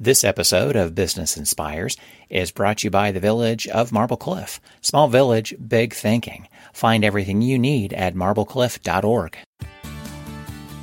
[0.00, 1.96] This episode of Business Inspires
[2.30, 4.60] is brought to you by the Village of Marble Cliff.
[4.80, 6.46] Small village, big thinking.
[6.72, 9.36] Find everything you need at marblecliff.org.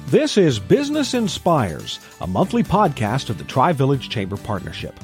[0.08, 5.00] This is Business Inspires, a monthly podcast of the Tri Village Chamber Partnership.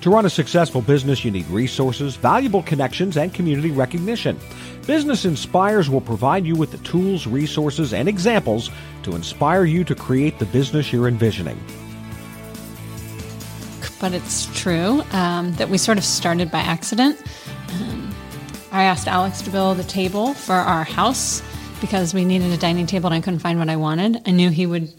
[0.00, 4.40] To run a successful business, you need resources, valuable connections, and community recognition.
[4.88, 8.70] Business Inspires will provide you with the tools, resources, and examples
[9.04, 11.64] to inspire you to create the business you're envisioning
[14.02, 17.16] but it's true um, that we sort of started by accident.
[17.68, 18.12] Um,
[18.72, 21.40] I asked Alex to build a table for our house
[21.80, 24.20] because we needed a dining table and I couldn't find what I wanted.
[24.26, 24.92] I knew he would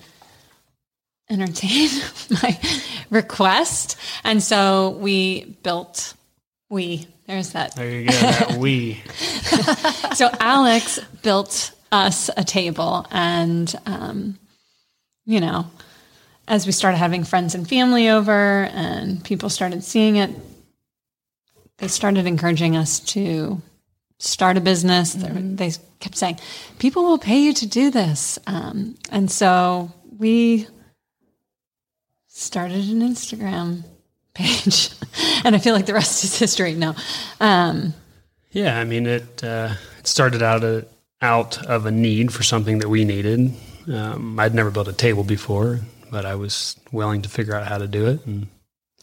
[1.29, 1.89] entertain
[2.41, 2.57] my
[3.09, 3.97] request.
[4.23, 6.13] And so we built,
[6.69, 7.75] we, there's that.
[7.75, 9.03] There you go, that we.
[10.15, 14.39] so Alex built us a table and, um,
[15.25, 15.65] you know,
[16.47, 20.29] as we started having friends and family over and people started seeing it,
[21.77, 23.61] they started encouraging us to
[24.19, 25.15] start a business.
[25.15, 25.55] Mm-hmm.
[25.55, 26.39] They kept saying,
[26.79, 28.39] people will pay you to do this.
[28.47, 30.67] Um, and so we
[32.27, 33.83] started an Instagram
[34.33, 34.89] page.
[35.45, 36.95] and I feel like the rest is history now.
[37.39, 37.93] Um,
[38.51, 40.85] yeah, I mean, it, uh, it started out, a,
[41.21, 43.53] out of a need for something that we needed.
[43.91, 45.81] Um, I'd never built a table before
[46.13, 48.23] but I was willing to figure out how to do it.
[48.27, 48.47] And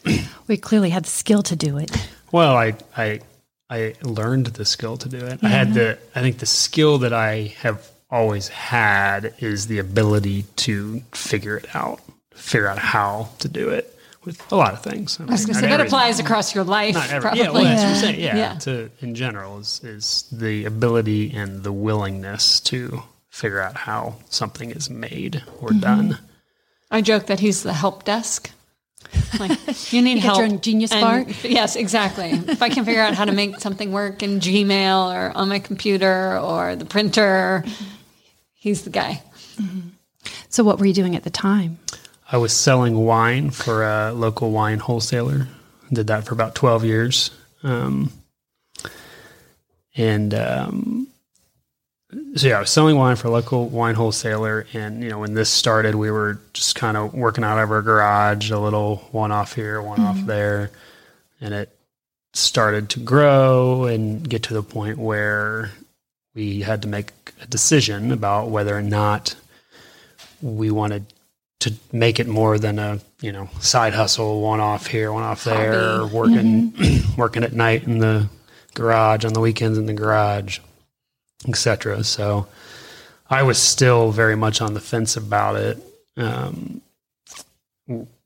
[0.47, 1.91] we clearly had the skill to do it.
[2.31, 3.21] Well, I I
[3.69, 5.41] I learned the skill to do it.
[5.43, 5.49] Yeah.
[5.49, 10.45] I had the I think the skill that I have always had is the ability
[10.57, 12.01] to figure it out,
[12.33, 13.93] figure out how to do it
[14.25, 15.19] with a lot of things.
[15.19, 16.95] I, I was going to say that applies across your life.
[16.95, 17.89] Not every, yeah, well, that's yeah.
[17.89, 18.21] what I'm saying.
[18.21, 18.59] Yeah, yeah.
[18.61, 24.71] To, in general is is the ability and the willingness to figure out how something
[24.71, 25.81] is made or mm-hmm.
[25.81, 26.19] done.
[26.91, 28.51] I joke that he's the help desk.
[29.39, 29.59] Like
[29.93, 30.39] you need you help.
[30.39, 31.29] Your Genius Spark.
[31.45, 32.31] Yes, exactly.
[32.31, 35.59] if I can figure out how to make something work in Gmail or on my
[35.59, 37.65] computer or the printer,
[38.55, 39.23] he's the guy.
[39.57, 39.89] Mm-hmm.
[40.49, 41.79] So, what were you doing at the time?
[42.31, 45.49] I was selling wine for a local wine wholesaler.
[45.93, 47.31] Did that for about twelve years,
[47.65, 48.13] um,
[49.97, 51.09] and um,
[52.35, 55.35] so yeah, I was selling wine for a local wine wholesaler, and you know when
[55.35, 59.31] this started, we were just kind of working out of our garage, a little one
[59.31, 60.21] off here, one mm-hmm.
[60.21, 60.71] off there,
[61.41, 61.77] and it
[62.33, 65.71] started to grow and get to the point where
[66.35, 67.13] we had to make
[67.43, 69.37] a decision about whether or not
[70.43, 71.05] we wanted
[71.61, 75.45] to make it more than a you know side hustle, one off here, one off
[75.45, 76.15] there, Hobby.
[76.15, 77.15] working mm-hmm.
[77.21, 78.29] working at night in the
[78.75, 80.59] garage on the weekends in the garage
[81.49, 82.05] etc.
[82.05, 82.47] So
[83.29, 85.79] I was still very much on the fence about it.
[86.17, 86.81] Um,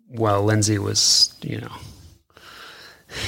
[0.09, 1.73] well, Lindsay was, you know,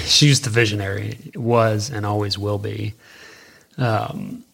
[0.05, 2.95] she's the visionary, was and always will be.
[3.79, 4.45] Um,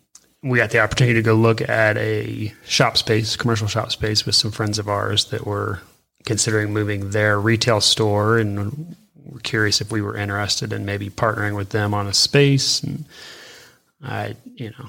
[0.42, 4.34] we got the opportunity to go look at a shop space, commercial shop space, with
[4.34, 5.80] some friends of ours that were
[6.24, 11.56] considering moving their retail store, and we're curious if we were interested in maybe partnering
[11.56, 12.82] with them on a space.
[12.82, 13.04] And
[14.02, 14.88] I, you know,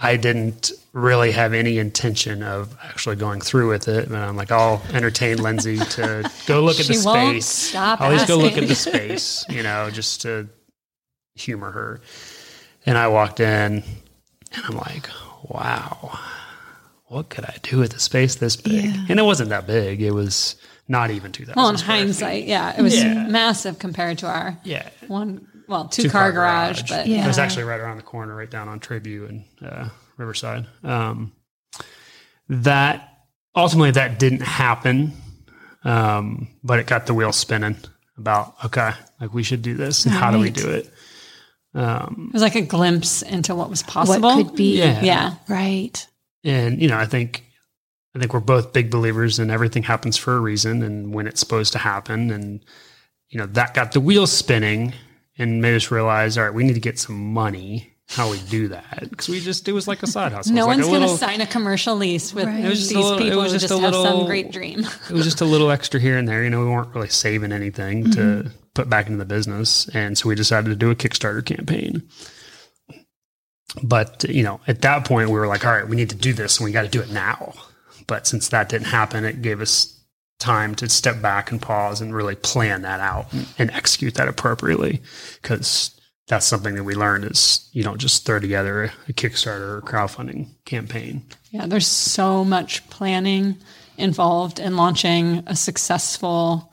[0.00, 4.06] I didn't really have any intention of actually going through with it.
[4.06, 7.46] And I'm like, I'll entertain Lindsay to go look at the space.
[7.46, 10.48] Stop I'll always go look at the space, you know, just to
[11.34, 12.00] humor her.
[12.86, 13.82] And I walked in
[14.52, 15.08] and I'm like,
[15.42, 16.18] wow,
[17.06, 18.84] what could I do with a space this big?
[18.84, 19.06] Yeah.
[19.08, 20.00] And it wasn't that big.
[20.00, 20.54] It was
[20.86, 21.56] not even 2,000.
[21.56, 22.48] Well, in hindsight, feet.
[22.48, 23.26] yeah, it was yeah.
[23.26, 24.88] massive compared to our yeah.
[25.08, 27.24] one well, two, two car, car, garage, garage, but yeah.
[27.24, 30.66] it was actually right around the corner, right down on Trabue and uh, Riverside.
[30.82, 31.32] Um,
[32.48, 35.12] that ultimately that didn't happen,
[35.84, 37.76] um, but it got the wheel spinning
[38.16, 40.20] about okay, like we should do this, and right.
[40.20, 40.90] how do we do it?
[41.74, 44.20] Um, it was like a glimpse into what was possible.
[44.20, 45.34] What could be, yeah, yeah.
[45.48, 46.06] right.
[46.44, 47.44] And you know, I think
[48.16, 51.40] I think we're both big believers in everything happens for a reason and when it's
[51.40, 52.64] supposed to happen, and
[53.28, 54.94] you know that got the wheels spinning
[55.38, 57.92] and made us realize, all right, we need to get some money.
[58.10, 59.06] How we do that?
[59.10, 60.54] Because we just it was like a side hustle.
[60.54, 62.62] no one's like going to sign a commercial lease with right.
[62.64, 64.80] these little, people who just, just have little, some great dream.
[65.10, 66.42] it was just a little extra here and there.
[66.42, 68.12] You know, we weren't really saving anything mm-hmm.
[68.12, 72.08] to put back into the business, and so we decided to do a Kickstarter campaign.
[73.82, 76.32] But you know, at that point, we were like, all right, we need to do
[76.32, 77.52] this, and we got to do it now.
[78.06, 79.97] But since that didn't happen, it gave us
[80.38, 84.28] time to step back and pause and really plan that out and, and execute that
[84.28, 85.00] appropriately
[85.42, 85.98] because
[86.28, 90.48] that's something that we learned is you don't just throw together a Kickstarter or crowdfunding
[90.64, 91.22] campaign.
[91.50, 93.56] Yeah, there's so much planning
[93.96, 96.72] involved in launching a successful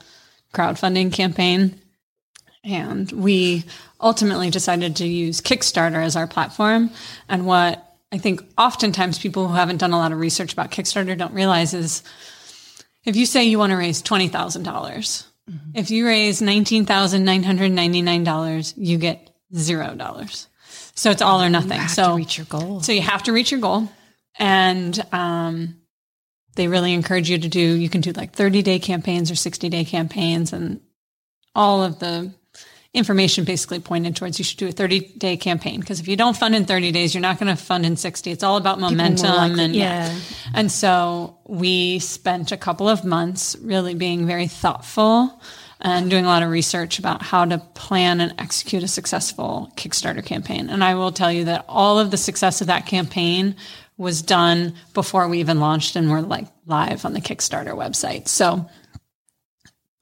[0.54, 1.80] crowdfunding campaign.
[2.64, 3.64] And we
[4.02, 6.92] ultimately decided to use Kickstarter as our platform.
[7.30, 11.18] And what I think oftentimes people who haven't done a lot of research about Kickstarter
[11.18, 12.04] don't realize is
[13.06, 15.26] if you say you want to raise $20,000, dollars
[15.74, 20.48] if you raise $19,999, you get $0.
[20.96, 21.88] So it's all or nothing.
[21.88, 22.82] so to reach your goal.
[22.82, 23.90] So you have to reach your goal.
[24.40, 25.76] And um,
[26.56, 29.70] they really encourage you to do, you can do like 30 day campaigns or 60
[29.70, 30.52] day campaigns.
[30.52, 30.82] And
[31.54, 32.34] all of the
[32.96, 35.80] information basically pointed towards you should do a 30 day campaign.
[35.80, 38.32] Because if you don't fund in 30 days, you're not going to fund in 60.
[38.32, 39.60] It's all about momentum.
[39.60, 40.18] and yeah.
[40.54, 45.42] And so we spent a couple of months really being very thoughtful
[45.82, 50.26] and doing a lot of research about how to plan and execute a successful Kickstarter
[50.26, 50.70] campaign.
[50.70, 53.56] And I will tell you that all of the success of that campaign
[53.98, 58.28] was done before we even launched and were like live on the Kickstarter website.
[58.28, 58.70] So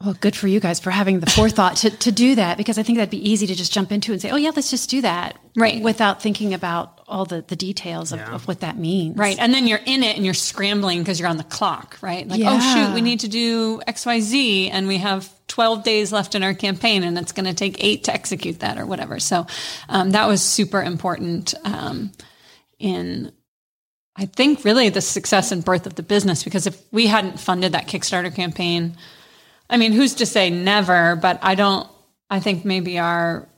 [0.04, 2.84] Well, good for you guys for having the forethought to, to do that because I
[2.84, 5.02] think that'd be easy to just jump into and say, oh, yeah, let's just do
[5.02, 5.38] that.
[5.56, 5.82] Right.
[5.82, 9.16] Without thinking about all the, the details of, of what that means.
[9.16, 9.40] Right.
[9.40, 12.28] And then you're in it and you're scrambling because you're on the clock, right?
[12.28, 16.44] Like, oh, shoot, we need to do XYZ and we have 12 days left in
[16.44, 19.20] our campaign and it's going to take eight to execute that or whatever.
[19.22, 19.48] So
[19.88, 22.12] um, that was super important um,
[22.78, 23.32] in,
[24.18, 27.72] I think, really the success and birth of the business because if we hadn't funded
[27.72, 28.98] that Kickstarter campaign,
[29.74, 31.90] I mean, who's to say never, but I don't,
[32.30, 33.50] I think maybe our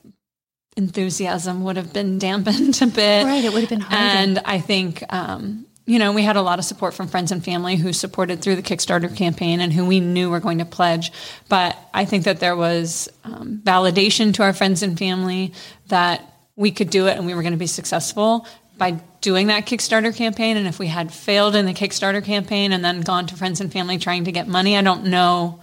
[0.77, 3.25] enthusiasm would have been dampened a bit.
[3.25, 3.97] Right, it would have been harder.
[3.97, 7.43] And I think, um, you know, we had a lot of support from friends and
[7.43, 11.11] family who supported through the Kickstarter campaign and who we knew were going to pledge.
[11.49, 15.51] But I think that there was um, validation to our friends and family
[15.87, 16.23] that
[16.55, 18.47] we could do it and we were going to be successful
[18.77, 20.55] by doing that Kickstarter campaign.
[20.55, 23.69] And if we had failed in the Kickstarter campaign and then gone to friends and
[23.69, 25.59] family trying to get money, I don't know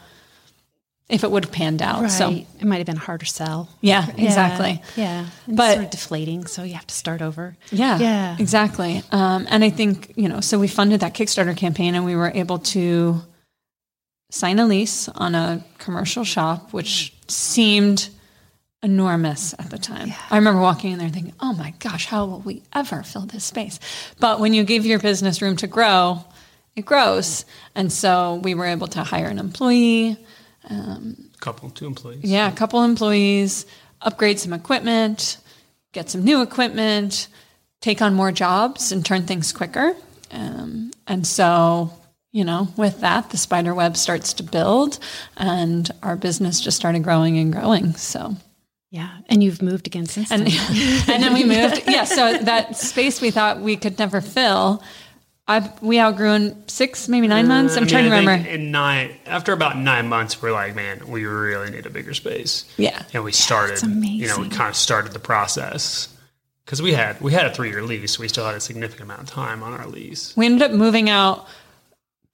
[1.13, 2.03] if it would have panned out.
[2.03, 2.11] Right.
[2.11, 3.69] So, it might have been a harder sell.
[3.81, 4.83] yeah, exactly.
[4.97, 5.27] Yeah.
[5.47, 6.47] And But- it's sort of deflating.
[6.47, 7.55] So you have to start over.
[7.71, 8.37] Yeah, Yeah.
[8.39, 9.03] exactly.
[9.13, 12.33] Um, and I think you know, so we funded that Kickstarter campaign, and we were
[12.35, 13.23] able to
[14.31, 18.09] sign a lease on a commercial shop, which seemed
[18.83, 20.13] enormous at the time.
[20.31, 23.45] I remember walking in there thinking, "Oh my gosh, how will we ever fill this
[23.45, 23.79] space?"
[24.19, 26.25] But when you give your business room to grow,
[26.75, 27.45] it grows,
[27.75, 30.17] and so we were able to hire an employee.
[31.41, 32.21] Couple, two employees.
[32.25, 33.67] Yeah, a couple employees,
[34.01, 35.39] upgrade some equipment,
[35.93, 37.29] get some new equipment,
[37.81, 39.95] take on more jobs, and turn things quicker.
[40.31, 41.93] Um, and so,
[42.33, 44.99] you know, with that, the spider web starts to build,
[45.37, 47.93] and our business just started growing and growing.
[47.95, 48.37] So,
[48.91, 49.11] Yeah.
[49.29, 51.05] And you've moved again since and then.
[51.11, 51.83] and then we moved.
[51.89, 54.83] Yeah, so that space we thought we could never fill.
[55.61, 57.77] I we outgrew in six, maybe nine months.
[57.77, 58.45] I'm Uh, I trying mean, to I remember.
[58.45, 62.15] think In nine, after about nine months, we're like, man, we really need a bigger
[62.15, 62.65] space.
[62.77, 63.03] Yeah.
[63.13, 63.79] and we started.
[63.79, 66.09] that's You know, we kind of started the process
[66.65, 68.13] because we had we had a three year lease.
[68.17, 70.33] so We still had a significant amount of time on our lease.
[70.37, 71.47] We ended up moving out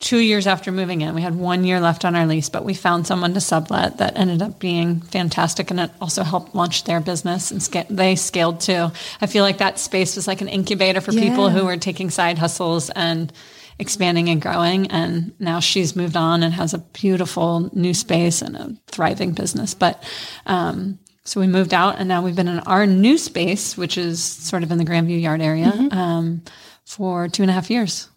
[0.00, 1.14] two years after moving in.
[1.14, 4.16] We had one year left on our lease, but we found someone to sublet that
[4.16, 8.60] ended up being fantastic, and it also helped launch their business and sca- they scaled
[8.60, 8.90] too.
[9.20, 12.38] I feel like that space was like an incubator for people who were taking side
[12.38, 13.32] hustles and
[13.80, 14.88] expanding and growing.
[14.88, 19.74] And now she's moved on and has a beautiful new space and a thriving business.
[19.74, 20.02] But
[20.46, 24.22] um, so we moved out, and now we've been in our new space, which is
[24.22, 26.42] sort of in the Grandview Yard area, um,
[26.84, 28.08] for two and a half years.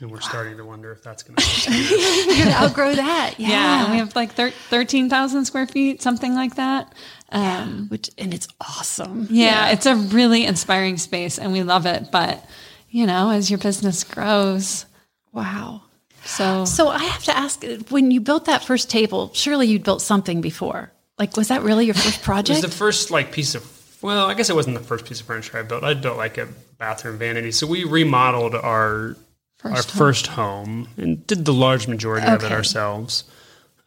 [0.00, 1.72] And we're starting to wonder if that's going to.
[1.72, 3.34] You're going to outgrow that.
[3.38, 3.48] Yeah.
[3.54, 6.92] Yeah, and we have like thir- 13,000 square feet, something like that.
[7.30, 9.28] Um, Which, and it's awesome.
[9.30, 12.10] yeah, it's a really inspiring space and we love it.
[12.10, 12.44] But,
[12.90, 14.86] you know, as your business grows,
[15.32, 15.82] Wow.
[16.24, 20.02] so So I have to ask when you built that first table, surely you'd built
[20.02, 20.92] something before.
[21.18, 22.58] Like, was that really your first project?
[22.58, 23.64] It was the first like piece of.
[24.02, 25.82] Well, I guess it wasn't the first piece of furniture I built.
[25.84, 26.48] I built like a
[26.78, 27.52] bathroom vanity.
[27.52, 29.16] So we remodeled our
[29.64, 29.98] our First home.
[29.98, 33.24] first home and did the large majority of it ourselves.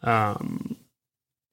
[0.02, 0.76] Um,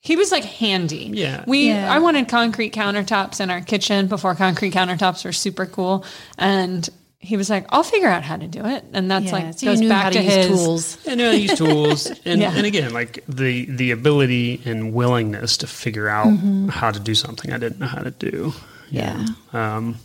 [0.02, 1.10] he was like handy.
[1.14, 1.44] Yeah.
[1.48, 1.92] We, Yeah.
[1.94, 6.06] I wanted concrete countertops in our kitchen before concrete countertops were super cool.
[6.38, 8.86] And he was like, I'll figure out how to do it.
[8.94, 10.98] And that's Yeah, like, so you goes knew back how to, to use his tools.
[11.08, 12.54] and I use tools, and, Yeah.
[12.56, 16.68] and again, like the the ability and willingness to figure out Mm-hmm.
[16.70, 18.54] how to do something I didn't know how to do.
[18.92, 19.26] Yeah.
[19.54, 19.98] Um,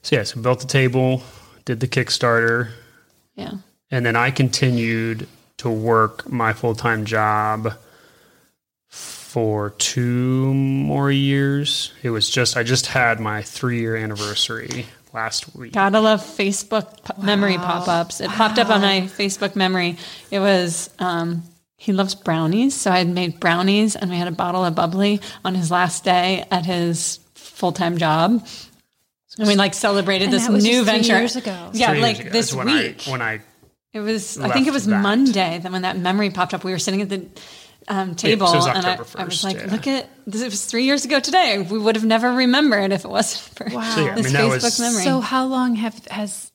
[0.00, 1.22] so yeah, so built the table,
[1.66, 2.70] did the Kickstarter,
[3.36, 3.52] Yeah.
[3.90, 5.26] and then I continued
[5.58, 7.74] to work my full time job
[8.88, 11.92] for two more years.
[12.02, 15.72] It was just I just had my three year anniversary last week.
[15.72, 18.20] Gotta love Facebook p- memory pop ups.
[18.20, 19.96] It popped up on my Facebook memory.
[20.30, 21.42] It was um,
[21.76, 22.74] he loves brownies.
[22.74, 26.04] So I had made brownies and we had a bottle of bubbly on his last
[26.04, 28.46] day at his full time job.
[29.38, 31.18] And we like celebrated And this that was new just three venture.
[31.18, 31.70] years ago.
[31.72, 33.06] Yeah, Three like ago this when week.
[33.06, 33.40] I, when I
[33.92, 35.00] it was, I think it was that.
[35.00, 35.58] Monday.
[35.58, 37.26] that when that memory popped up, we were sitting at the
[37.86, 39.70] um, table, it was and I, October I was like, yeah.
[39.70, 40.40] "Look at this!
[40.40, 41.58] It was three years ago today.
[41.58, 43.82] We would have never remembered if it wasn't for Wow.
[43.94, 46.50] So, yeah, I this mean, Facebook was- memory." So how long have has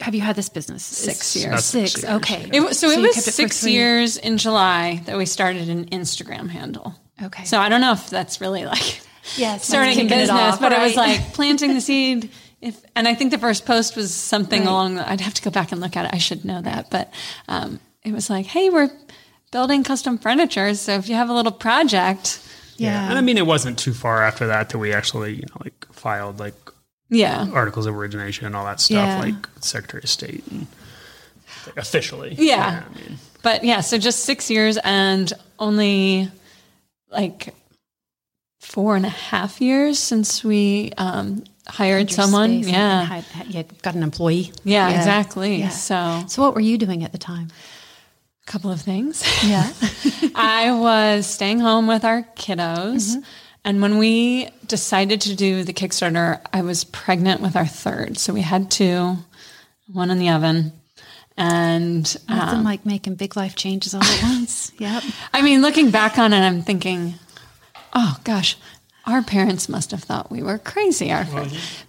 [0.00, 0.84] have you had this business?
[0.84, 1.64] Six years.
[1.64, 1.92] Six.
[1.92, 2.48] six years, okay.
[2.52, 6.48] It was, so, it was six three- years in July that we started an Instagram
[6.48, 6.94] handle.
[7.22, 7.44] Okay.
[7.44, 9.00] So I don't know if that's really like
[9.36, 12.30] Yes, starting a business, off, but it was like planting the seed.
[12.60, 14.68] If and I think the first post was something Right.
[14.68, 14.94] along.
[14.96, 16.10] The, I'd have to go back and look at it.
[16.14, 17.12] I should know that, but
[17.48, 18.90] um, it was like, hey, we're
[19.50, 20.74] building custom furniture.
[20.74, 22.38] So if you have a little project,
[22.76, 23.08] yeah.
[23.08, 25.86] and I mean, it wasn't too far after that that we actually, you know, like
[25.92, 26.54] filed like
[27.08, 29.20] yeah, articles of origination and all that stuff, Yeah.
[29.20, 30.66] like Secretary of State and
[31.66, 32.34] like, officially.
[32.38, 32.84] Yeah.
[32.88, 36.30] I mean, But yeah, so just six years and only
[37.10, 37.54] like
[38.60, 42.60] four and a half years since we um, hired someone.
[42.60, 43.02] Yeah.
[43.04, 44.52] had- yeah, got an employee.
[44.64, 45.56] yeah, exactly.
[45.56, 45.70] Yeah.
[45.70, 47.48] So So what were you doing at the time?
[48.46, 49.22] a couple of things.
[49.44, 49.70] Yeah.
[50.34, 53.14] I was staying home with our kiddos.
[53.64, 58.16] And when we decided to do the Kickstarter, I was pregnant with our third.
[58.18, 59.18] So we had two,
[59.92, 60.72] one in the oven.
[61.36, 64.72] And Nothing like making big life changes all at once.
[64.80, 65.02] Yep.
[65.34, 67.14] I mean, looking back on it, I'm thinking,
[67.92, 68.56] oh gosh,
[69.06, 71.10] our parents must have thought we were crazy.
[71.12, 71.26] Our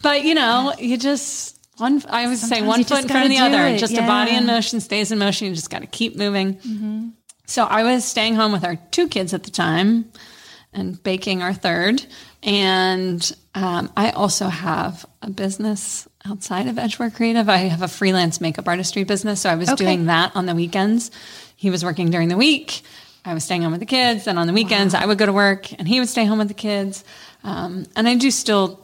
[0.01, 2.01] but you know, you just one.
[2.09, 3.65] I would say one foot just in front of the other.
[3.67, 5.47] it, Just a body in motion stays in motion.
[5.47, 7.13] You just got to keep moving.
[7.45, 10.11] So I was staying home with our two kids at the time,
[10.73, 12.05] and baking our third.
[12.43, 17.47] And um, I also have a business outside of Edgework Creative.
[17.49, 19.41] I have a freelance makeup artistry business.
[19.41, 19.83] So I was Okay.
[19.83, 21.11] doing that on the weekends.
[21.55, 22.81] He was working during the week.
[23.25, 24.27] I was staying home with the kids.
[24.27, 26.47] And on the weekends, I would go to work and he would stay home with
[26.47, 27.03] the kids.
[27.43, 28.79] Um, and I do still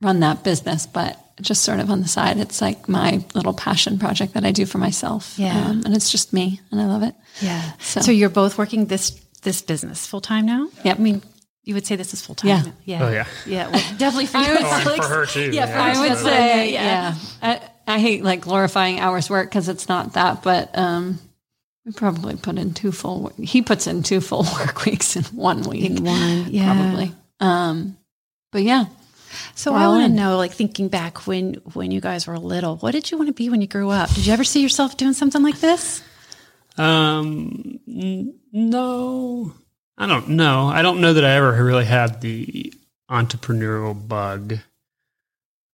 [0.00, 2.36] run that business, but just sort of on the side.
[2.38, 5.34] It's like my little passion project that I do for myself.
[5.38, 5.56] Yeah.
[5.66, 7.14] Um, and it's just me and I love it.
[7.40, 7.72] Yeah.
[7.80, 10.68] So- So, you're both working this this business full time now?
[10.84, 10.98] Yep.
[10.98, 11.22] I mean,
[11.64, 12.48] you would say this is full time.
[12.48, 12.62] Yeah.
[12.84, 13.04] Yeah.
[13.04, 13.26] Oh, yeah.
[13.46, 13.68] Yeah.
[13.70, 14.56] Well, definitely for you.
[14.60, 15.50] Oh, like- for her too.
[15.52, 15.66] Yeah.
[15.66, 15.82] Yeah.
[15.82, 16.84] I would say, Yeah.
[16.84, 17.14] yeah.
[17.42, 21.18] I, I hate like glorifying hours work because it's not that, but um,
[21.84, 23.22] we probably put in two full.
[23.22, 26.46] wo- He puts in two full work weeks in one week, In one.
[26.50, 26.72] Yeah.
[26.74, 27.12] probably.
[27.40, 27.96] Um,
[28.52, 28.84] but yeah,
[29.54, 32.92] So I want to know, like thinking back when when you guys were little, what
[32.92, 34.10] did you want to be when you grew up?
[34.14, 36.02] Did you ever see yourself doing something like this?
[36.78, 39.52] Um, n- no,
[39.98, 40.68] I don't know.
[40.68, 42.72] I don't know that I ever really had the
[43.10, 44.58] entrepreneurial bug.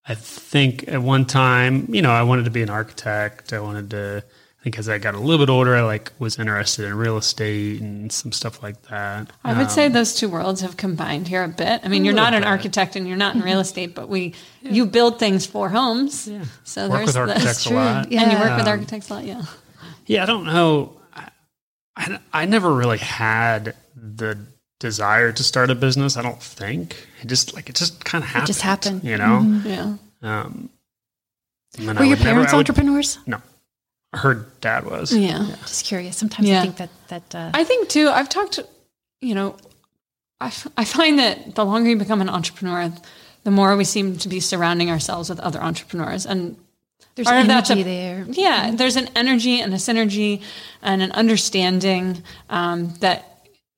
[0.07, 3.53] I think at one time, you know, I wanted to be an architect.
[3.53, 4.25] I wanted to.
[4.69, 7.17] I think as I got a little bit older, I like was interested in real
[7.17, 9.31] estate and some stuff like that.
[9.43, 11.81] I would Um, say those two worlds have combined here a bit.
[11.85, 12.49] I mean, you're not an bit.
[12.49, 16.29] architect and you're not in real estate, but we you build things for homes.
[16.29, 16.45] Yeah.
[16.65, 17.77] So work there's with architects a true.
[17.83, 18.13] lot.
[18.13, 18.23] Yeah.
[18.25, 19.25] and you work with Um, architects a lot.
[19.25, 19.43] Yeah.
[20.05, 21.01] Yeah, I don't know.
[21.17, 21.31] I,
[21.97, 24.37] I, I never really had the
[24.81, 26.19] desire to start a business.
[26.19, 28.47] I don't think it just like it just kind of happened.
[28.49, 29.03] just happened.
[29.03, 29.63] you know.
[29.65, 29.97] Yeah.
[30.21, 30.69] Um,
[31.79, 33.19] Were I your would never- parents would- entrepreneurs?
[33.27, 33.41] No,
[34.15, 35.13] her dad was.
[35.15, 35.47] Yeah.
[35.63, 36.17] Just curious.
[36.17, 36.61] Sometimes Yeah.
[36.61, 38.59] I think that that uh, I think too, I've talked
[39.21, 39.57] you know,
[40.41, 42.93] I, f- I find that the longer you become an entrepreneur,
[43.45, 46.25] the more we seem to be surrounding ourselves with other entrepreneurs.
[46.25, 46.57] And
[47.17, 48.27] there's part of that's energy a- there.
[48.31, 50.43] yeah, there's an energy and a synergy
[50.83, 53.25] and an understanding um, that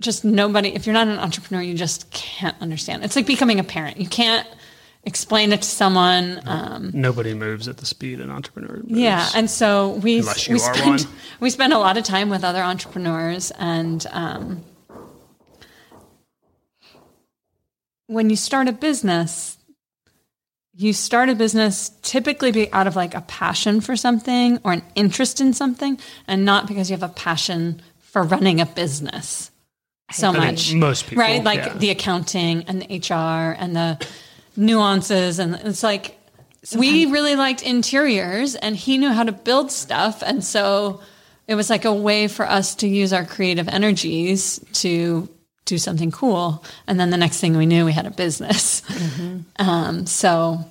[0.03, 3.03] just nobody, if you're not an entrepreneur, you just can't understand.
[3.05, 3.97] It's like becoming a parent.
[3.99, 4.47] You can't
[5.05, 6.41] explain it to someone.
[6.47, 8.91] Um, Nobody moves at the speed an entrepreneur moves.
[8.91, 10.99] yeah, and so we we spend one.
[11.41, 14.65] we spend a lot of time with other entrepreneurs, and um,
[18.07, 19.57] when you start a business,
[20.75, 24.83] you start a business typically be out of like a passion for something or an
[24.95, 29.51] interest in something, and not because you have a passion for running a business
[30.13, 30.75] so I much.
[30.75, 31.43] most people, right?
[31.43, 31.75] Like yeah.
[31.75, 34.07] the accounting and the HR and the
[34.57, 36.17] nuances, and it's like
[36.77, 41.01] we really liked interiors, and he knew how to build stuff, and so
[41.47, 45.29] it was like a way for us to use our creative energies to
[45.65, 46.65] do something cool.
[46.87, 48.83] And then the next thing we knew, we had a business.
[49.59, 50.65] Um, so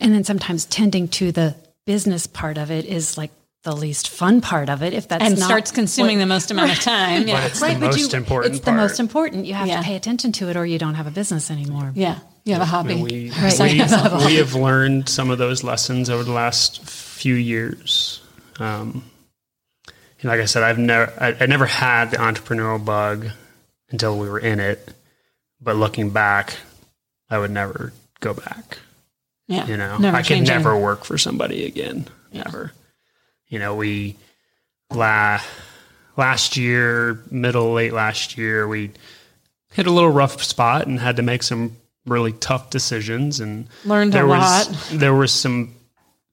[0.00, 1.54] And then sometimes tending to the
[1.86, 3.30] business part of it is like
[3.62, 4.92] the least fun part of it.
[4.94, 7.26] If that's and not starts consuming what- the most amount of time.
[7.26, 8.76] but it's right, the but most you, important It's part.
[8.76, 9.44] the most important.
[9.46, 9.78] You have Yeah.
[9.78, 11.92] to pay attention to it, or you don't have a business anymore.
[11.94, 12.94] yeah, you have a hobby.
[12.94, 13.58] And we, Right.
[13.60, 13.66] we,
[14.26, 18.22] we have learned some of those lessons over the last few years.
[18.58, 19.04] Um,
[20.22, 23.28] know, like I said, I've never, I, I never had the entrepreneurial bug
[23.90, 24.92] until we were in it.
[25.60, 26.56] But looking back,
[27.30, 28.78] I would never go back.
[29.48, 29.66] Yeah.
[29.66, 32.06] You know, Never I could never work for somebody again.
[32.32, 32.72] Never.
[33.48, 34.16] You know, we
[34.90, 35.40] la-
[36.16, 38.90] last year, middle late last year, we
[39.72, 41.76] hit a little rough spot and had to make some
[42.06, 44.88] really tough decisions and Learned a there was lot.
[45.00, 45.74] there was some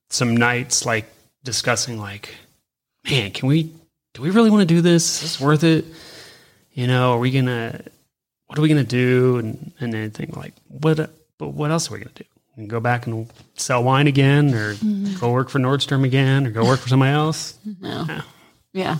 [0.09, 1.05] some nights like
[1.43, 2.33] discussing like
[3.09, 3.63] man can we
[4.13, 5.85] do we really want to do this is this worth it
[6.73, 7.81] you know are we gonna
[8.47, 10.97] what are we gonna do and and then think like what
[11.39, 12.23] but what else are we gonna do
[12.55, 15.19] and go back and sell wine again or Mm-hmm.
[15.19, 18.21] go work for nordstrom again or go work for somebody else Yeah,
[18.73, 18.97] Yeah.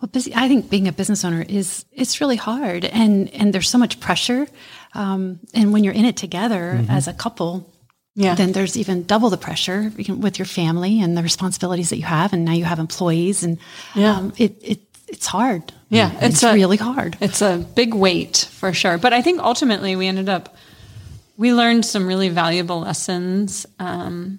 [0.00, 3.70] Well, busy, I think being a business owner is it's really hard, and and there's
[3.70, 4.48] so much pressure.
[4.94, 7.70] Um, and when you're in it together as a couple,
[8.16, 8.34] Yeah.
[8.34, 12.32] then there's even double the pressure with your family and the responsibilities that you have,
[12.32, 13.58] and now you have employees, and
[13.94, 14.16] Yeah.
[14.16, 15.72] um, it it it's hard.
[15.88, 17.16] Yeah, it's, it's a- really hard.
[17.20, 18.96] It's a big weight for sure.
[18.98, 20.54] But I think ultimately we ended up,
[21.36, 23.66] we learned some really valuable lessons.
[23.80, 24.38] Um,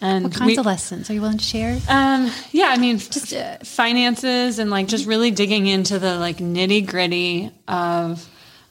[0.00, 1.76] and What kinds we, of lessons are you willing to share?
[1.88, 6.38] Um, yeah, I mean, just uh, finances and like just really digging into the like
[6.38, 8.24] nitty gritty of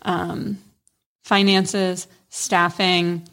[0.03, 0.57] um,
[1.21, 3.27] finances, staffing,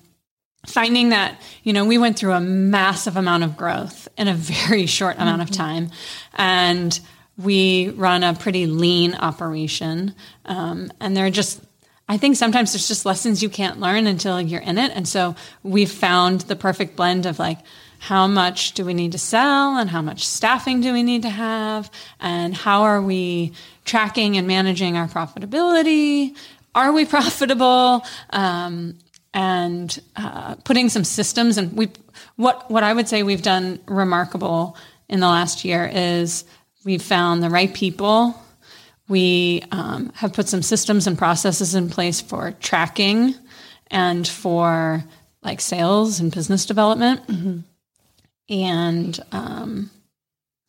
[0.67, 4.35] finding that you know we went through a massive amount of growth in a
[4.69, 5.91] very short amount of time,
[6.35, 6.99] and
[7.37, 10.15] we run a pretty lean operation,
[10.45, 11.61] um, and there are just
[12.11, 14.93] I think sometimes there's just lessons you can't learn until you're in it.
[14.95, 17.59] And so we've found the perfect blend of like,
[17.99, 21.29] how much do we need to sell and how much staffing do we need to
[21.29, 21.91] have?
[22.19, 23.53] And how are we
[23.85, 26.35] tracking and managing our profitability?
[26.75, 28.05] Are we profitable?
[28.31, 28.99] Um,
[29.35, 31.91] and uh, putting some systems and we
[32.37, 34.77] what what I would say we've done remarkable
[35.09, 36.45] in the last year is
[36.85, 38.35] we've found the right people
[39.09, 43.35] we um, have put some systems and processes in place for tracking
[43.91, 45.03] and for
[45.43, 47.23] like sales and business development.
[48.51, 49.91] And um,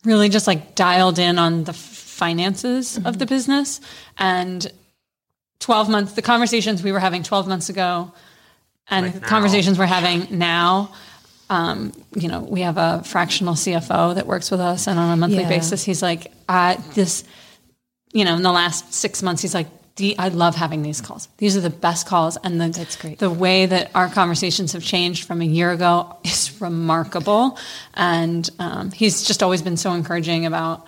[0.04, 3.80] really just like dialed in on the finances of the business.
[4.18, 4.70] And
[5.60, 8.12] 12 months, the conversations we were having 12 months ago
[8.88, 10.92] and Like conversations we're having now.
[11.48, 15.16] Um, you know, we have a fractional CFO that works with us, and on a
[15.16, 15.48] monthly Yeah.
[15.48, 17.24] basis, he's like, uh, "This
[18.12, 21.28] you know, in the last six months, he's like, "The- I love having these calls.
[21.38, 22.36] These are the best calls.
[22.42, 23.20] And the, That's great.
[23.20, 27.56] the way that our conversations have changed from a year ago is remarkable.
[27.94, 30.86] And um, he's just always been so encouraging about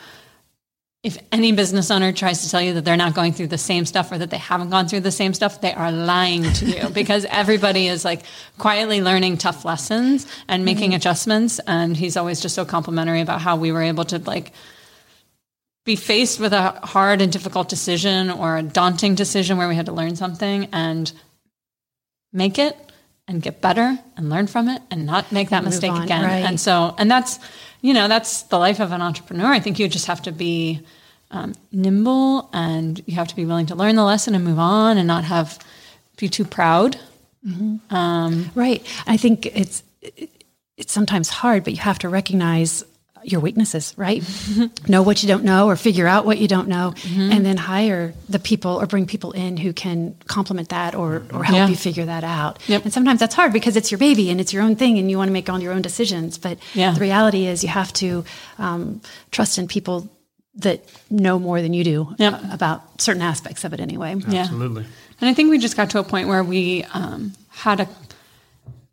[1.02, 3.84] if any business owner tries to tell you that they're not going through the same
[3.84, 6.88] stuff or that they haven't gone through the same stuff, they are lying to you
[6.94, 8.22] because everybody is like
[8.58, 10.64] quietly learning tough lessons and mm-hmm.
[10.64, 11.58] making adjustments.
[11.66, 14.52] And he's always just so complimentary about how we were able to like
[15.84, 19.86] be faced with a hard and difficult decision or a daunting decision where we had
[19.86, 21.12] to learn something and
[22.32, 22.76] make it
[23.26, 26.22] and get better and learn from it and not make that mistake on, again.
[26.22, 26.44] right.
[26.44, 27.40] And so, and that's,
[27.82, 29.52] you know, that's the life of an entrepreneur.
[29.52, 30.80] I think you just have to be
[31.30, 34.96] um, nimble and you have to be willing to learn the lesson and move on
[34.98, 35.58] and not have,
[36.16, 36.96] be too proud.
[38.54, 38.86] Right.
[39.06, 40.30] I think it's it-
[40.78, 42.82] it's sometimes hard, but you have to recognize
[43.24, 44.22] your weaknesses, right?
[44.88, 48.12] know what you don't know or figure out what you don't know and then hire
[48.28, 51.68] the people or bring people in who can complement that or or help Yeah.
[51.68, 52.58] you figure that out.
[52.66, 52.84] Yep.
[52.84, 55.18] And sometimes that's hard because it's your baby and it's your own thing and you
[55.18, 56.92] want to make all your own decisions, but Yeah.
[56.94, 58.24] the reality is you have to
[58.58, 60.08] um, trust in people
[60.56, 60.80] that
[61.10, 62.32] know more than you do Yep.
[62.34, 64.14] uh, about certain aspects of it anyway.
[64.28, 64.40] Yeah.
[64.42, 64.84] absolutely
[65.20, 67.88] And I think we just got to a point where we um, had a,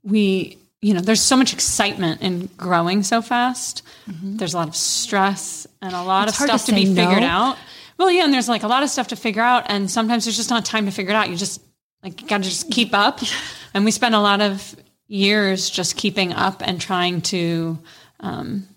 [0.04, 3.84] we, you know, there's so much excitement in growing so fast.
[4.08, 6.30] There's a lot of stress and a lot Mm-hmm.
[6.30, 7.06] It's of hard to stuff to, be no.
[7.06, 7.58] figured out.
[7.98, 10.38] Well, yeah, and there's like a lot of stuff to figure out, and sometimes there's
[10.38, 11.30] just not time to figure it out.
[11.30, 11.62] You just
[12.02, 13.20] like got to just keep up,
[13.74, 14.76] and we spent a lot of
[15.08, 17.78] years just keeping up and trying to
[18.22, 18.68] um,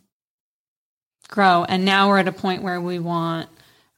[1.29, 1.65] grow.
[1.65, 3.49] And now we're at a point where we want,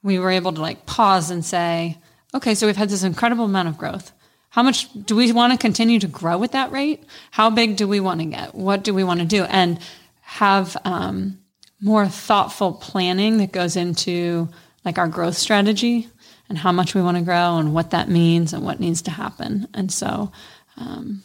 [0.02, 1.98] we were able to like pause and say,
[2.34, 4.12] okay, so we've had this incredible amount of growth.
[4.54, 7.02] How much do we want to continue to grow at that rate?
[7.32, 8.54] How big do we want to get?
[8.54, 9.42] What do we want to do?
[9.42, 9.80] And
[10.20, 11.40] have um,
[11.80, 14.48] more thoughtful planning that goes into
[14.84, 16.06] like our growth strategy
[16.48, 19.10] and how much we want to grow and what that means and what needs to
[19.10, 19.66] happen.
[19.74, 20.30] And so,
[20.76, 21.24] um,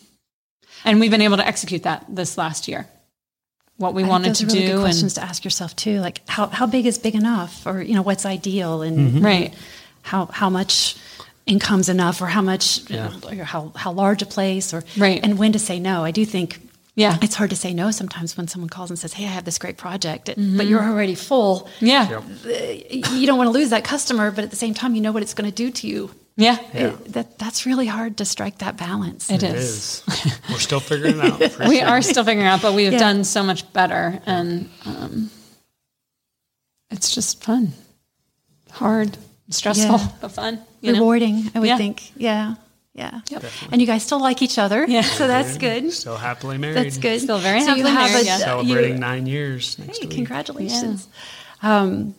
[0.84, 2.88] and we've been able to execute that this last year.
[3.78, 5.44] What we I think wanted those to are really do, good and questions to ask
[5.44, 6.00] yourself too.
[6.00, 9.54] Like how, how big is big enough, or you know what's ideal, and right,
[10.02, 10.98] how how much
[11.50, 13.12] income's enough, or how much Yeah.
[13.40, 15.20] or how how large a place, or Right.
[15.24, 16.04] and when to say no.
[16.06, 16.60] I do think
[16.96, 17.18] Yeah.
[17.22, 19.58] it's hard to say no sometimes when someone calls and says, "Hey, I have this
[19.58, 21.68] great project," but you're already full.
[21.80, 22.22] Yeah.
[22.46, 25.24] You don't want to lose that customer, but at the same time, you know what
[25.24, 26.12] it's going to do to you.
[26.38, 26.58] Yeah.
[26.74, 29.30] It- that that's really hard to strike that balance.
[29.30, 29.66] It It is.
[29.66, 30.04] is.
[30.50, 31.52] We're still figuring it out.
[31.52, 31.88] for We sure.
[31.88, 33.00] are still figuring out, but we have Yeah.
[33.08, 34.22] done so much better.
[34.26, 35.30] And um,
[36.92, 37.74] it's just fun,
[38.72, 39.18] hard,
[39.50, 40.08] stressful, Yeah.
[40.22, 40.60] but fun.
[40.82, 41.00] You know?
[41.00, 41.78] Rewarding, I would Yeah.
[41.78, 42.12] think.
[42.16, 42.56] Yeah,
[42.94, 43.22] yeah.
[43.30, 43.44] Yep.
[43.72, 44.86] And you guys still like each other.
[44.88, 45.02] Yeah.
[45.02, 45.92] so that's good.
[45.94, 46.78] Still happily married.
[46.78, 47.20] That's good.
[47.22, 48.38] Still very so you happily have married, a, yeah.
[48.38, 50.16] Celebrating you- nine years next Hey, week.
[50.16, 51.08] congratulations.
[51.62, 52.16] Um,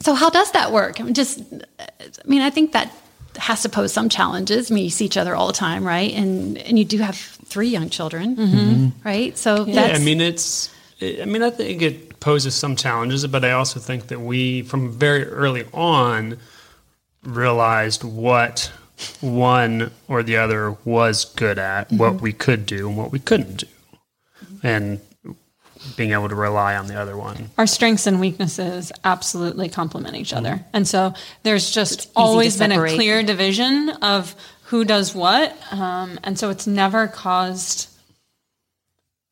[0.00, 1.00] so how does that work?
[1.00, 1.40] I mean, just,
[1.80, 1.86] I
[2.26, 2.90] mean, I think that
[3.38, 4.70] has to pose some challenges.
[4.70, 6.12] I mean, you see each other all the time, right?
[6.12, 9.38] And and you do have three young children, right?
[9.38, 10.70] So Yeah, that's I mean it's.
[11.00, 14.92] I mean, I think it poses some challenges, but I also think that we, from
[14.92, 16.36] very early on,
[17.24, 18.72] realized what
[19.20, 23.58] one or the other was good at, what we could do, and what we couldn't
[23.58, 23.66] do,
[24.62, 25.00] and
[25.96, 27.50] being able to rely on the other one.
[27.58, 30.50] Our strengths and weaknesses absolutely complement each other.
[30.50, 30.68] Mm-hmm.
[30.72, 35.56] And so there's just to always been a clear division of who does what.
[35.72, 37.88] Um, and so it's never caused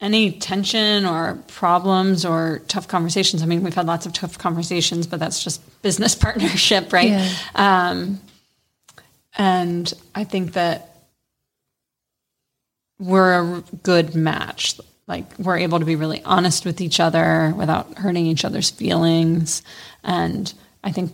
[0.00, 3.42] any tension or problems or tough conversations.
[3.42, 7.10] I mean, we've had lots of tough conversations, but that's just business partnership, right?
[7.10, 7.32] Yeah.
[7.54, 8.20] Um,
[9.36, 10.96] and I think that
[12.98, 14.80] we're a good match.
[15.06, 19.62] Like we're able to be really honest with each other without hurting each other's feelings.
[20.04, 20.52] And
[20.84, 21.12] I think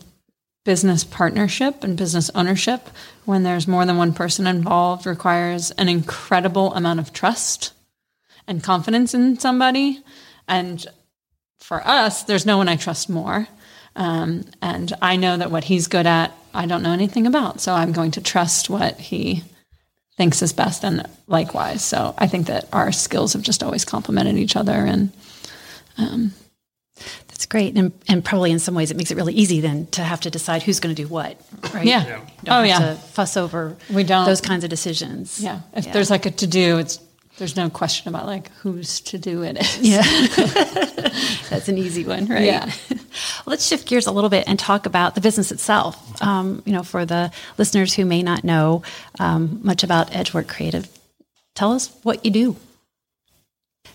[0.65, 2.89] business partnership and business ownership,
[3.25, 7.73] when there's more than one person involved, requires an incredible amount of trust
[8.49, 10.03] and confidence in somebody.
[10.49, 10.87] And
[11.59, 13.49] for us, there's no one I trust more.
[13.97, 17.61] Um, and I know that what he's good at, I don't know anything about.
[17.61, 19.43] So I'm going to trust what he
[20.17, 21.85] thinks is best and likewise.
[21.85, 24.73] So I think that our skills have just always complemented each other.
[24.73, 25.11] And
[27.29, 30.03] that's great, and and probably in some ways it makes it really easy then to
[30.03, 31.39] have to decide who's going to do what,
[31.75, 31.85] right?
[31.87, 32.05] Yeah.
[32.07, 32.79] You don't Oh, have yeah.
[32.79, 34.25] to fuss over We don't.
[34.25, 35.39] those kinds of decisions.
[35.43, 35.93] yeah, if Yeah.
[35.93, 36.99] there's like a to do, it's,
[37.39, 39.57] there's no question about like who's to do it.
[39.81, 40.03] Yeah.
[41.51, 42.45] That's an easy one, right?
[42.45, 42.71] Yeah.
[43.47, 46.23] Let's shift gears a little bit and talk about the business itself.
[46.23, 48.83] Um, you know, for the listeners who may not know
[49.19, 50.89] um, much about Edgework Creative,
[51.55, 52.57] tell us what you do.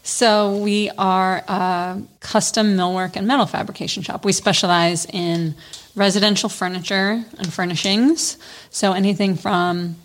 [0.03, 4.25] So we are a custom millwork and metal fabrication shop.
[4.25, 5.55] We specialize in
[5.95, 8.37] residential furniture and furnishings.
[8.69, 9.97] So anything from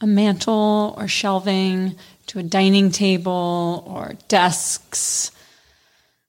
[0.00, 1.96] a mantle or shelving
[2.26, 5.30] to a dining table or desks.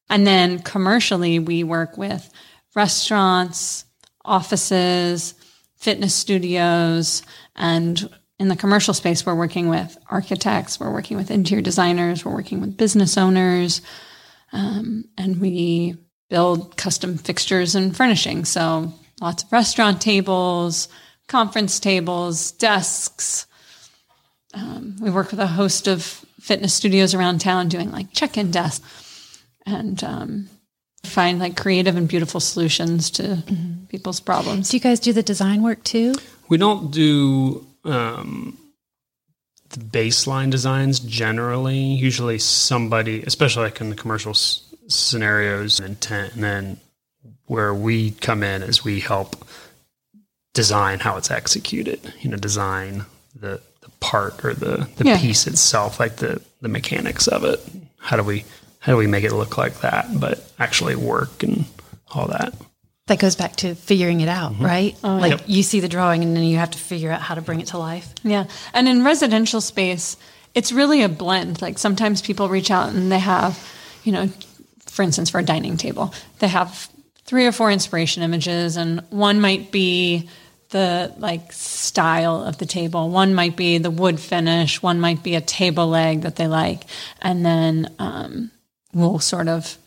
[0.09, 2.29] And then commercially, we work with
[2.75, 3.85] restaurants,
[4.23, 5.33] offices,
[5.75, 7.23] fitness studios,
[7.55, 12.33] and in the commercial space, we're working with architects, we're working with interior designers, we're
[12.33, 13.81] working with business owners,
[14.53, 15.97] um, and we
[16.29, 18.45] build custom fixtures and furnishing.
[18.45, 20.87] So lots of restaurant tables,
[21.27, 23.46] conference tables, desks.
[24.57, 26.01] Um, we work with a host of
[26.39, 30.49] fitness studios around town doing like check-in desks and um,
[31.03, 33.43] find like creative and beautiful solutions to
[33.89, 34.69] people's problems.
[34.69, 36.15] Do you guys do the design work too?
[36.49, 38.57] We don't do um,
[39.69, 41.77] the baseline designs generally.
[41.77, 46.79] Usually, somebody, especially like in the commercial s- scenarios, intent, and then
[47.45, 49.45] where we come in is we help
[50.53, 52.13] design how it's executed.
[52.21, 55.19] You know, design the the part or the the Yeah.
[55.19, 57.59] piece itself, like the the mechanics of it.
[57.99, 58.45] How do we
[58.79, 61.65] how do we make it look like that, but actually work and
[62.13, 62.53] all that?
[63.07, 64.65] That goes back to figuring it out, mm-hmm.
[64.65, 64.95] right?
[65.03, 65.41] Oh, like Yep.
[65.47, 67.67] you see the drawing and then you have to figure out how to bring it
[67.67, 68.13] to life.
[68.23, 68.45] Yeah.
[68.73, 70.17] And in residential space,
[70.53, 71.61] it's really a blend.
[71.61, 73.57] Like sometimes people reach out and they have,
[74.03, 74.29] you know,
[74.87, 76.89] for instance, for a dining table, they have
[77.25, 80.27] three or four inspiration images, and one might be
[80.69, 85.35] the like style of the table, one might be the wood finish, one might be
[85.35, 86.83] a table leg that they like,
[87.21, 88.51] and then um,
[88.93, 89.77] we'll sort of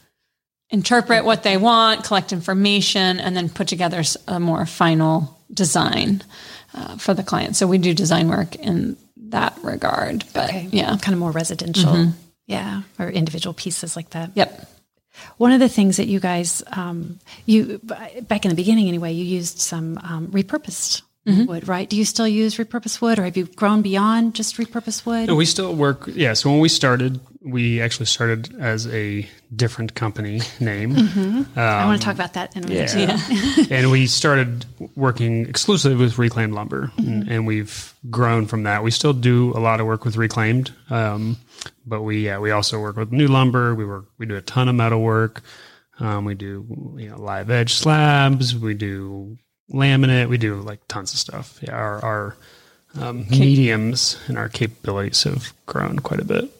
[0.70, 6.22] interpret what they want, collect information, and then put together a more final design
[6.74, 7.56] uh, for the client.
[7.56, 10.24] So we do design work in that regard.
[10.32, 10.96] But yeah.
[11.02, 12.12] Kind of more residential.
[12.46, 12.82] Yeah.
[12.98, 14.30] Or individual pieces like that.
[14.34, 14.68] Yep.
[15.38, 17.80] One of the things that you guys, um, you
[18.22, 21.88] back in the beginning anyway, you used some um, repurposed wood, right?
[21.88, 25.28] Do you still use repurposed wood or have you grown beyond just repurposed wood?
[25.28, 26.08] And we still work.
[26.08, 26.32] Yeah.
[26.34, 30.94] So when we started, we actually started as a different company name.
[31.56, 32.94] I want to talk about that in a minute.
[32.94, 33.64] Yeah.
[33.70, 38.82] and we started working exclusively with reclaimed lumber, and, and we've grown from that.
[38.82, 41.38] We still do a lot of work with reclaimed, um,
[41.86, 43.74] but we yeah we also work with new lumber.
[43.74, 45.42] We work we do a ton of metal work.
[45.98, 48.54] Um, we do you know live edge slabs.
[48.54, 49.38] We do
[49.72, 50.28] laminate.
[50.28, 51.58] We do like tons of stuff.
[51.62, 52.36] Yeah, our our
[52.98, 56.50] um, mediums and our capabilities have grown quite a bit.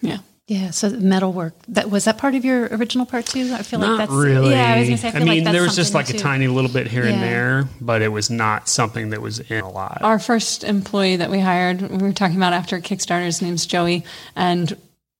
[0.00, 0.18] Yeah.
[0.48, 3.52] Yeah, so the metal work that was that part of your original part too.
[3.52, 4.52] I feel like Not that's really.
[4.52, 5.08] Yeah, I was gonna say.
[5.08, 7.04] I, feel mean, like that's there was just like something a tiny little bit here
[7.04, 10.00] and there, but it was not something that was in a lot.
[10.00, 14.04] Our first employee that we hired, we were talking about after Kickstarter, his name's Joey.
[14.34, 14.74] And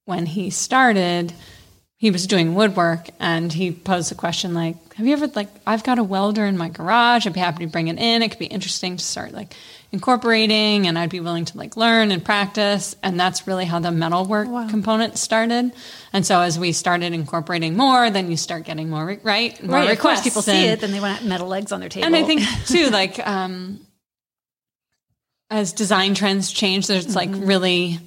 [0.07, 1.35] when he started,
[1.99, 5.85] he was doing woodwork and he posed a question like, Have you ever, like, I've
[5.85, 7.27] got a welder in my garage.
[7.27, 8.23] I'd be happy to bring it in.
[8.23, 9.53] It could be interesting to start like
[9.91, 12.95] incorporating and I'd be willing to like learn and practice.
[13.03, 15.73] And that's really how the metalwork component started.
[16.13, 19.63] And so as we started incorporating more, then you start getting more, re- right?
[19.63, 22.07] More Right, requests people see and- it, then they want metal legs on their table.
[22.07, 23.81] and I think too, like um,
[25.51, 27.47] as design trends change, there's like Mm-hmm.
[27.47, 28.01] really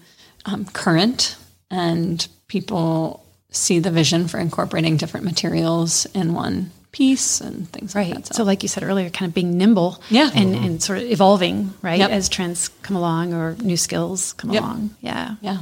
[0.46, 1.36] um, current,
[1.70, 8.13] and people see the vision for incorporating different materials in one piece and things like
[8.13, 8.25] Right.
[8.25, 8.36] that.
[8.36, 10.30] So, like you said earlier, kind of being nimble, Yeah.
[10.36, 10.63] and, mm-hmm.
[10.65, 12.10] and sort of evolving, right, Yep.
[12.12, 14.62] as trends come along or new skills come Yep.
[14.63, 14.89] along.
[14.99, 15.60] Yeah, Yeah.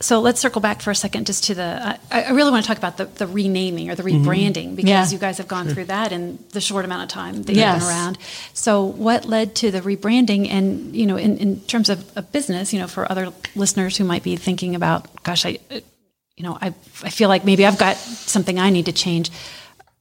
[0.00, 1.96] So let's circle back for a second, just to the.
[2.10, 4.28] I, I really want to talk about the, the renaming or the mm-hmm.
[4.28, 5.08] rebranding because Yeah.
[5.10, 7.74] you guys have gone through that in the short amount of time that Yes.
[7.74, 8.18] you've been around.
[8.52, 10.50] So, what led to the rebranding?
[10.50, 14.04] And you know, in, in terms of a business, you know, for other listeners who
[14.04, 15.58] might be thinking about, gosh, I,
[16.36, 19.30] you know, I I feel like maybe I've got something I need to change.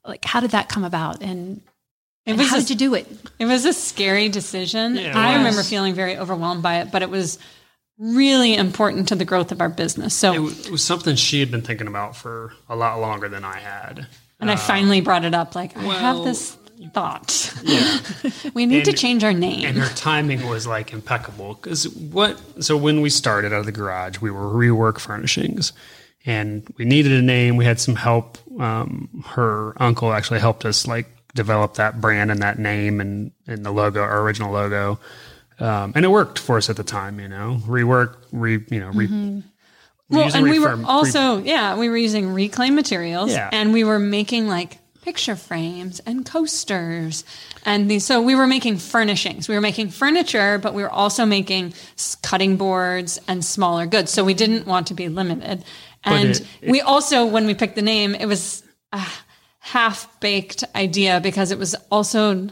[0.05, 1.21] Like, how did that come about?
[1.21, 1.57] And
[2.25, 3.07] It and was how a- did you do it?
[3.39, 4.95] It was a scary decision.
[4.95, 5.37] Yeah, I was.
[5.37, 7.37] remember feeling very overwhelmed by it, but it was
[7.97, 10.13] really important to the growth of our business.
[10.15, 13.29] So, It was, it was something she had been thinking about for a lot longer
[13.29, 14.07] than I had.
[14.39, 16.57] and I finally brought it up like, I have this
[16.95, 17.53] thought.
[17.61, 17.99] Yeah.
[18.55, 19.65] we need to change our name.
[19.67, 23.71] and her timing was like impeccable because what so when we started out of the
[23.71, 25.73] garage we were rework furnishings
[26.25, 30.86] and we needed a name we had some help um, her uncle actually helped us
[30.88, 34.99] like develop that brand and that name and, and the logo our original logo
[35.60, 38.89] um, and it worked for us at the time you know rework re you know
[38.91, 39.07] re,
[40.10, 43.49] Well, and we were refurb- re- also, yeah, we were using reclaimed materials Yeah.
[43.53, 47.23] and we were making like picture frames and coasters
[47.65, 48.05] and these.
[48.05, 49.47] So we were making furnishings.
[49.47, 51.73] We were making furniture, but we were also making
[52.21, 54.12] cutting boards and smaller goods.
[54.12, 55.63] So we didn't want to be limited.
[56.03, 59.05] And it- we also, when we picked the name, it was a
[59.59, 62.49] half baked idea because it was also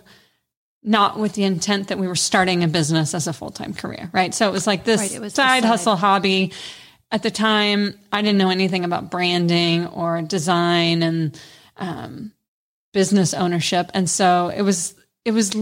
[0.83, 4.09] not with the intent that we were starting a business as a full time career,
[4.13, 4.33] right?
[4.33, 5.67] So it was like this Right, it was side side.
[5.67, 6.53] hustle hobby.
[7.11, 11.39] At the time, I didn't know anything about branding or design and
[11.77, 12.31] um,
[12.93, 14.93] business ownership, and so it was
[15.25, 15.55] it was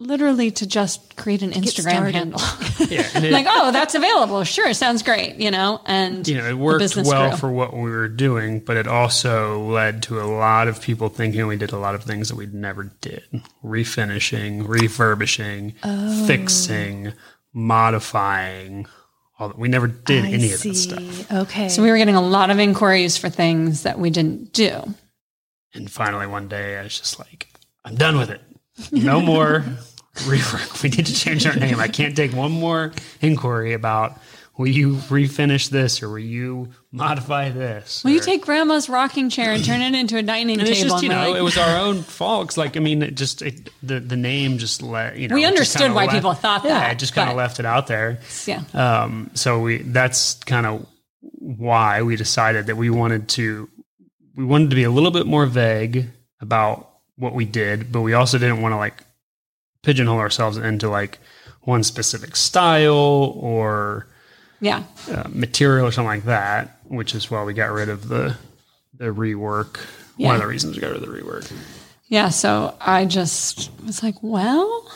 [0.00, 2.40] literally to just create an Instagram handle.
[2.88, 4.42] yeah, it- like, oh, that's available.
[4.44, 5.80] Sure, sounds great, you know.
[5.86, 7.38] And you know, it the worked well grew.
[7.38, 11.46] for what we were doing, but it also led to a lot of people thinking
[11.46, 13.24] we did a lot of things that we never did
[13.64, 16.26] refinishing, refurbishing, Oh.
[16.26, 17.12] fixing,
[17.52, 18.86] modifying.
[19.38, 19.58] All that.
[19.58, 21.32] We never did any of that stuff.
[21.32, 21.68] Okay.
[21.68, 24.94] So we were getting a lot of inquiries for things that we didn't do.
[25.74, 27.48] And finally, one day, I was just like,
[27.84, 28.40] I'm done with it.
[28.92, 29.64] No more
[30.14, 30.70] rework.
[30.82, 31.80] We need to change our name.
[31.80, 34.18] I can't take one more inquiry about
[34.56, 38.04] will you refinish this or will you modify this?
[38.04, 40.80] Will you take grandma's rocking chair and turn it into a dining And table?
[40.82, 42.48] it's just you know like, it was our own fault.
[42.48, 45.34] 'cause, like I mean, it just it, the the name just let you know.
[45.34, 47.86] We understood why left- people thought yeah, that, it just kind of left it out
[47.88, 48.18] there.
[48.46, 48.62] yeah.
[48.74, 50.86] Um, so we that's kind of
[51.22, 53.68] why we decided that we wanted to
[54.36, 56.06] we wanted to be a little bit more vague
[56.40, 59.02] about what we did, but we also didn't want to like
[59.82, 61.18] pigeonhole ourselves into like
[61.62, 64.06] one specific style or
[64.60, 64.82] Yeah.
[65.10, 68.36] uh, material or something like that, which is why we got rid of the
[68.96, 69.78] the rework.
[70.16, 71.50] One of the reasons we got rid of the rework.
[72.06, 72.28] Yeah.
[72.28, 74.88] So I just was like, well,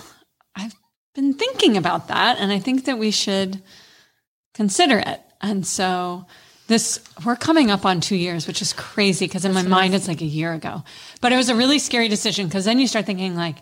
[0.55, 0.75] I've
[1.15, 3.61] been thinking about that and I think that we should
[4.55, 5.21] consider it.
[5.41, 6.27] And so
[6.69, 10.07] this, we're coming up on two years, which is crazy because in my mind it's
[10.07, 10.85] like a year ago.
[11.21, 13.57] But it was a really scary decision because then you start thinking like,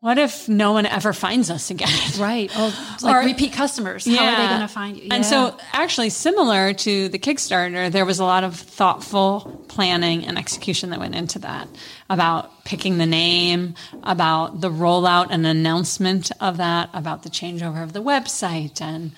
[0.00, 1.88] what if no one ever finds us again?
[2.18, 2.50] Right.
[2.54, 4.06] Oh, like or, repeat customers.
[4.06, 5.04] How are they going to find you?
[5.04, 5.14] Yeah.
[5.14, 10.36] And so, actually, similar to the Kickstarter, there was a lot of thoughtful planning and
[10.36, 11.68] execution that went into that
[12.10, 17.92] about picking the name, about the rollout and announcement of that, about the changeover of
[17.92, 19.12] the website and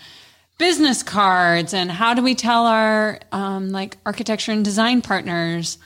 [0.63, 5.77] business cards, and how do we tell our um, like architecture and design partners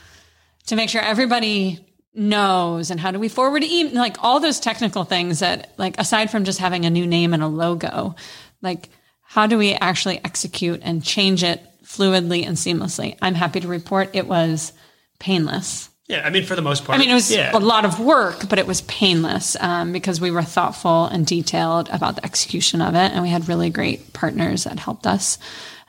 [0.66, 1.80] to make sure everybody
[2.12, 6.30] knows and how do we forward email like all those technical things that like aside
[6.30, 8.14] from just having a new name and a logo
[8.60, 8.90] like
[9.22, 13.16] how do we actually execute and change it fluidly and seamlessly?
[13.22, 14.74] I'm happy to report it was
[15.18, 17.56] painless yeah i mean for the most part i mean it was yeah.
[17.56, 21.88] a lot of work but it was painless um, because we were thoughtful and detailed
[21.90, 25.38] about the execution of it and we had really great partners that helped us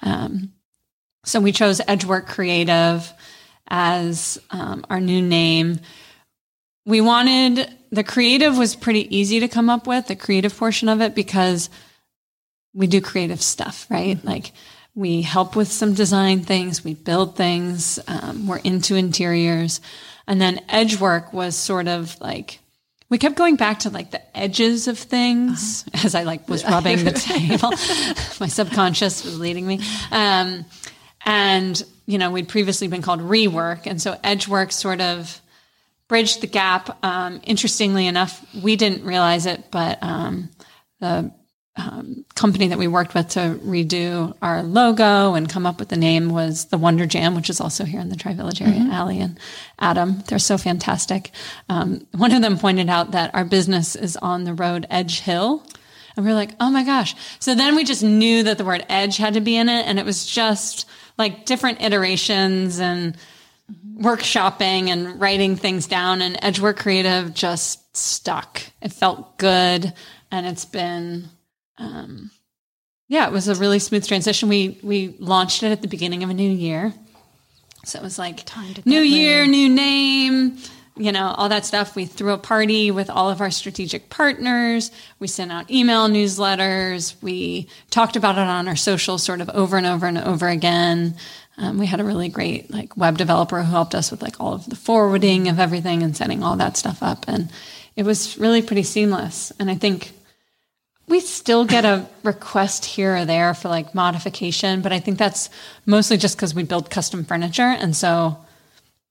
[0.01, 0.51] um,
[1.25, 3.11] so we chose edgework creative
[3.69, 5.79] as um, our new name
[6.85, 11.01] we wanted the creative was pretty easy to come up with, the creative portion of
[11.01, 11.69] it, because
[12.73, 14.17] we do creative stuff, right?
[14.17, 14.27] Mm-hmm.
[14.27, 14.51] Like
[14.97, 19.79] we help with some design things, we build things, um, we're into interiors.
[20.25, 22.59] And then edge work was sort of like,
[23.07, 26.07] we kept going back to like the edges of things uh-huh.
[26.07, 27.69] as I like was rubbing the table.
[28.39, 29.81] My subconscious was leading me.
[30.09, 30.65] Um,
[31.23, 33.85] and, you know, we'd previously been called rework.
[33.85, 35.39] And so edge work sort of,
[36.07, 37.03] bridged the gap.
[37.03, 40.49] Um, interestingly enough, we didn't realize it, but um,
[40.99, 41.31] the
[41.77, 45.97] um, company that we worked with to redo our logo and come up with the
[45.97, 48.79] name was the Wonder Jam, which is also here in the Tri Village area.
[48.79, 48.91] Mm-hmm.
[48.91, 49.39] Allie and
[49.79, 51.31] Adam, they're so fantastic.
[51.69, 55.63] Um, one of them pointed out that our business is on the road Edge Hill.
[56.15, 57.15] And we are like, oh my gosh.
[57.39, 59.85] So then we just knew that the word edge had to be in it.
[59.85, 63.15] And it was just like different iterations and
[63.99, 68.61] workshopping and writing things down and Edgework Creative just stuck.
[68.81, 69.93] It felt good
[70.31, 71.29] and it's been
[71.77, 72.31] um,
[73.07, 74.49] yeah, it was a really smooth transition.
[74.49, 76.93] We we launched it at the beginning of a new year.
[77.85, 78.43] So it was like
[78.85, 80.57] new year, new name,
[80.97, 81.95] you know, all that stuff.
[81.95, 84.91] We threw a party with all of our strategic partners.
[85.19, 87.15] We sent out email newsletters.
[87.21, 91.15] We talked about it on our social, sort of over and over and over again.
[91.57, 94.53] Um, we had a really great like web developer who helped us with like all
[94.53, 97.49] of the forwarding of everything and setting all that stuff up, and
[97.95, 99.51] it was really pretty seamless.
[99.59, 100.11] And I think
[101.07, 105.49] we still get a request here or there for like modification, but I think that's
[105.85, 108.37] mostly just because we build custom furniture, and so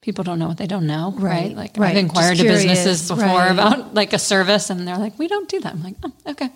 [0.03, 1.47] people don't know what they don't know, right?
[1.47, 1.57] right?
[1.57, 1.91] Like right.
[1.91, 3.51] I've inquired to businesses before right.
[3.51, 6.51] about like a service, and they're like, "We don't do that." I'm like, "Oh, okay."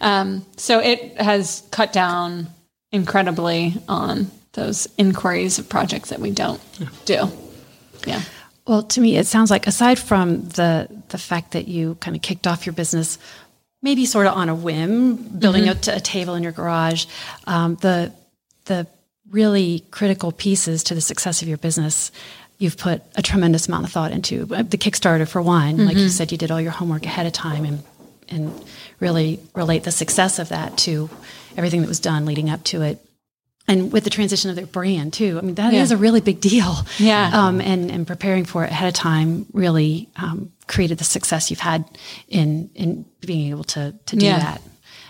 [0.00, 2.48] Um, so it has cut down
[2.90, 6.88] incredibly on those inquiries of projects that we don't yeah.
[7.04, 7.32] do.
[8.06, 8.22] Yeah.
[8.66, 12.22] Well, to me, it sounds like aside from the the fact that you kind of
[12.22, 13.18] kicked off your business,
[13.82, 15.90] maybe sort of on a whim, building mm-hmm.
[15.90, 17.06] a, a, table in your garage,
[17.46, 18.12] um, the
[18.64, 18.86] the
[19.30, 22.10] really critical pieces to the success of your business
[22.58, 25.76] you've put a tremendous amount of thought into uh, the Kickstarter for one.
[25.76, 25.86] Mm-hmm.
[25.86, 26.08] Like you mm-hmm.
[26.08, 27.82] said, you did all your homework ahead of time and
[28.28, 28.52] and
[28.98, 31.08] really relate the success of that to
[31.56, 33.05] everything that was done leading up to it
[33.68, 35.38] and with the transition of their brand too.
[35.38, 35.82] I mean, that yeah.
[35.82, 36.76] is a really big deal.
[36.98, 37.30] Yeah.
[37.32, 41.60] Um, and, and preparing for it ahead of time really um, created the success you've
[41.60, 41.84] had
[42.28, 44.38] in in being able to to do yeah.
[44.38, 44.62] that.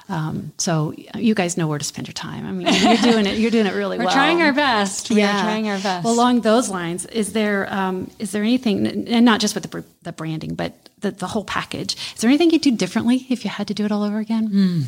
[0.08, 2.46] Um, so you guys know where to spend your time.
[2.46, 3.38] I mean, you're doing it.
[3.38, 4.14] You're doing it really We're well.
[4.14, 5.10] We're trying our best.
[5.10, 5.40] We yeah.
[5.40, 6.04] are trying our best.
[6.04, 9.84] Well, along those lines, is there um, is there anything, and not just with the
[10.02, 11.96] the branding, but the the whole package?
[12.14, 14.48] Is there anything you'd do differently if you had to do it all over again?
[14.48, 14.84] Mm.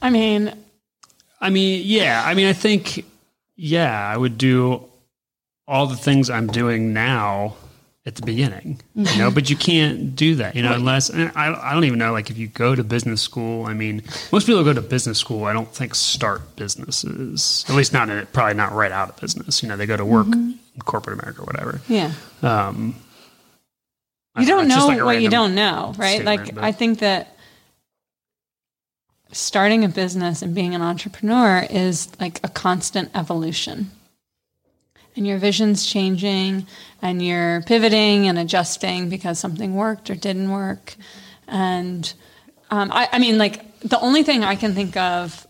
[0.00, 0.52] I mean,
[1.42, 2.22] I mean, yeah.
[2.24, 3.04] I mean, I think,
[3.56, 4.88] yeah, I would do
[5.68, 7.56] all the things I'm doing now
[8.04, 11.72] at the beginning, you know, but you can't do that, you know, unless, I, I
[11.72, 14.02] don't even know, like if you go to business school, I mean,
[14.32, 18.26] most people go to business school, I don't think start businesses, at least not, in,
[18.32, 20.50] probably not right out of business, you know, they go to work mm-hmm.
[20.74, 21.80] in corporate America or whatever.
[21.88, 22.12] Yeah.
[22.42, 22.96] Um,
[24.36, 26.24] you don't know, like what you don't know, right?
[26.24, 27.36] Like, I think that
[29.32, 33.90] starting a business and being an entrepreneur is like a constant evolution.
[35.16, 36.66] And your vision's changing
[37.02, 40.94] and you're pivoting and adjusting because something worked or didn't work.
[41.48, 42.12] And
[42.70, 45.46] um, I, I mean, like, the only thing I can think of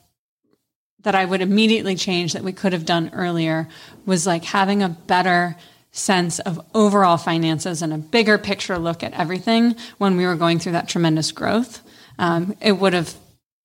[1.03, 3.68] that I would immediately change that we could have done earlier
[4.07, 5.57] was like having a better
[5.90, 10.59] sense of overall finances and a bigger picture look at everything when we were going
[10.59, 11.83] through that tremendous growth.
[12.18, 13.14] Um, it would have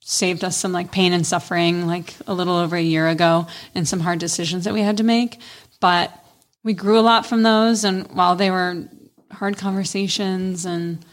[0.10, 3.86] saved us some like pain and suffering like a little over a year ago and
[3.86, 5.38] some hard decisions that we had to make.
[5.82, 6.18] But
[6.64, 7.84] we grew a lot from those.
[7.84, 8.88] And while they were
[9.32, 11.06] hard conversations and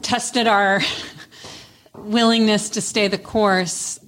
[0.00, 0.80] tested our
[1.96, 3.98] willingness to stay the course,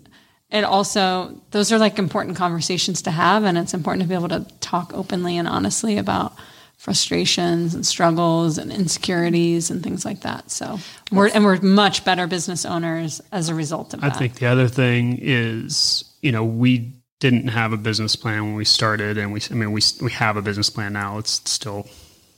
[0.52, 3.42] it also, those are like important conversations to have.
[3.42, 6.32] And it's important to be able to talk openly and honestly about
[6.76, 10.50] frustrations and struggles and insecurities and things like that.
[10.50, 10.78] So
[11.10, 14.16] we're, and we're much better business owners as a result of I that.
[14.16, 18.54] I think the other thing is, you know, we didn't have a business plan when
[18.54, 21.18] we started, and we, I mean, we we have a business plan now.
[21.18, 21.84] It's still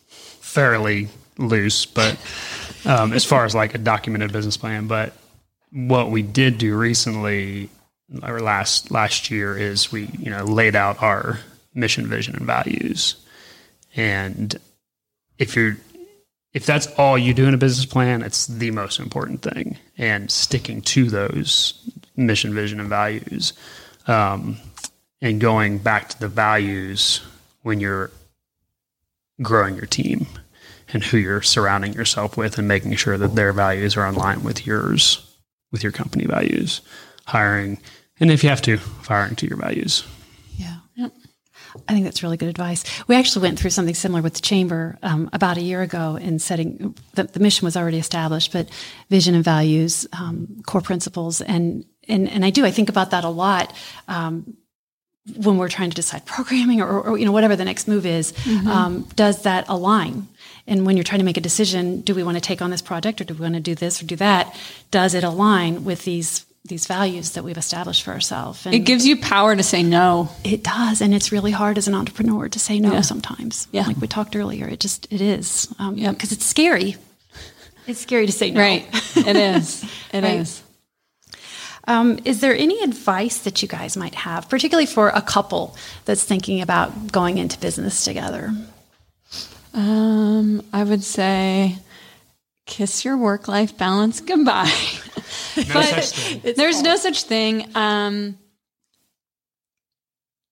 [0.07, 2.17] fairly loose, but
[2.85, 4.87] um, as far as like a documented business plan.
[4.87, 5.15] But
[5.73, 7.71] what we did do recently,
[8.23, 11.41] or last last year, is we you know laid out our
[11.75, 13.17] mission, vision, and values,
[13.99, 14.57] and
[15.39, 15.77] if you're
[16.55, 19.77] if that's all you do in a business plan, it's the most important thing.
[19.99, 21.75] And sticking to those
[22.17, 23.53] mission, vision, and values,
[24.07, 24.57] um,
[25.21, 27.21] and going back to the values
[27.63, 28.11] when you're
[29.43, 30.27] growing your team
[30.93, 34.43] and who you're surrounding yourself with, and making sure that their values are in line
[34.43, 35.37] with yours,
[35.71, 36.81] with your company values.
[37.27, 37.79] Hiring,
[38.21, 40.07] and if you have to, firing to your values.
[40.97, 41.09] Yeah.
[41.89, 42.85] I think that's really good advice.
[43.07, 46.39] We actually went through something similar with the chamber um, about a year ago in
[46.39, 48.69] setting the, the, mission was already established, but
[49.11, 53.25] vision and values, um, core principles, and and and I do I think about that
[53.25, 53.75] a lot.
[54.07, 54.57] Um,
[55.37, 58.33] when we're trying to decide programming or, or, you know whatever the next move is,
[58.33, 59.03] mm-hmm.
[59.15, 60.29] does that align?
[60.67, 62.83] And when you're trying to make a decision, do we want to take on this
[62.83, 64.55] project or do we want to do this or do that?
[64.91, 68.65] Does it align with these these values that we've established for ourselves.
[68.67, 70.29] it gives you power to say no.
[70.45, 73.01] It does, and it's really hard as an entrepreneur to say no Yeah.
[73.03, 73.67] sometimes.
[73.73, 73.87] Yeah.
[73.87, 76.15] like we talked earlier, it just it is um, Yep.
[76.15, 76.97] because it's scary.
[77.87, 78.61] It's scary to say no.
[78.61, 78.87] Right.
[79.17, 79.85] It is.
[80.13, 80.63] It is.
[80.63, 80.65] Right.
[81.87, 86.23] Um, is there any advice that you guys might have, particularly for a couple that's
[86.23, 88.53] thinking about going into business together?
[89.73, 91.79] Um, I would say
[92.69, 94.71] kiss your work life balance goodbye.
[95.57, 96.55] No such thing.
[96.55, 97.67] There's no such thing.
[97.75, 98.39] Um,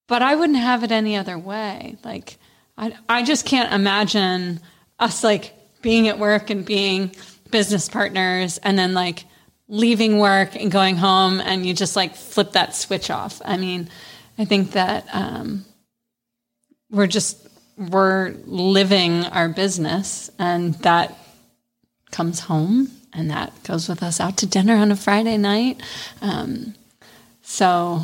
[0.08, 1.96] but I wouldn't have it any other way.
[2.02, 2.38] Like,
[2.76, 4.60] I, I just can't imagine
[4.98, 7.12] us like being at work and being
[7.50, 9.24] business partners and then like
[9.68, 13.42] leaving work and going home and you just like flip that switch off.
[13.44, 13.88] I mean,
[14.38, 15.64] I think that, um,
[16.90, 17.46] we're just,
[17.76, 21.18] we're living our business and that
[22.16, 25.80] comes home and that goes with us out to dinner on a Friday night.
[26.22, 26.74] Um,
[27.42, 28.00] so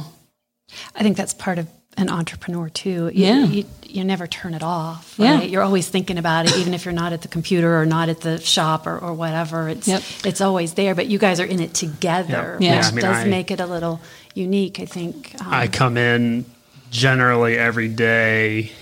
[0.94, 3.10] I think that's part of an entrepreneur too.
[3.14, 3.44] You, Yeah.
[3.46, 5.14] you, you never turn it off.
[5.18, 5.40] Yeah.
[5.42, 8.20] You're always thinking about it, even if you're not at the computer or not at
[8.20, 9.68] the shop or, or whatever.
[9.68, 10.02] It's Yep.
[10.24, 10.94] it's always there.
[10.94, 12.76] But you guys are in it together, Yeah.
[12.76, 14.00] which Yeah, I mean, does I- make it a little
[14.34, 14.78] unique.
[14.80, 15.34] I think.
[15.40, 16.44] Um, I come in
[16.90, 18.72] generally every day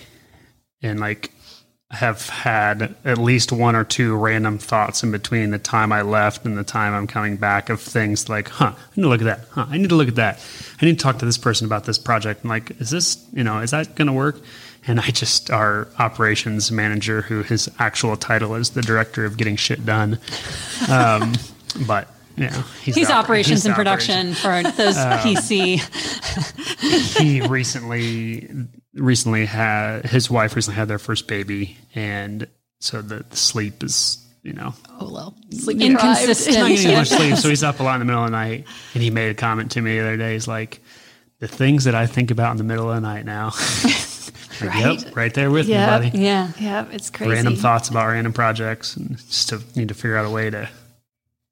[0.82, 1.30] and like
[1.90, 6.44] have had at least one or two random thoughts in between the time I left
[6.44, 9.24] and the time I'm coming back of things like, huh, I need to look at
[9.24, 9.40] that.
[9.50, 10.44] Huh, I need to look at that.
[10.80, 12.42] I need to talk to this person about this project.
[12.42, 14.36] And like, is this, you know, is that going to work?
[14.86, 19.56] And I just, our operations manager, who his actual title is the director of getting
[19.56, 20.20] shit done.
[20.88, 21.32] Um,
[21.88, 25.80] but, yeah, he's, he's oper- operations he's and production for those PC.
[27.18, 28.48] he recently
[28.94, 32.46] recently had his wife recently had their first baby and
[32.80, 36.58] so the, the sleep is you know oh well, sleep Inconsistent.
[36.58, 36.98] not getting Yeah.
[36.98, 38.64] much sleep so he's up a lot in the middle of the night
[38.94, 40.80] and he made a comment to me the other day he's like
[41.38, 43.50] the things that i think about in the middle of the night now
[44.60, 45.02] Like, Right.
[45.04, 45.98] yep right there with Yeah.
[46.00, 46.52] me buddy Yeah.
[46.58, 47.32] Yeah, it's crazy.
[47.32, 50.68] random thoughts about random projects and just to need to figure out a way to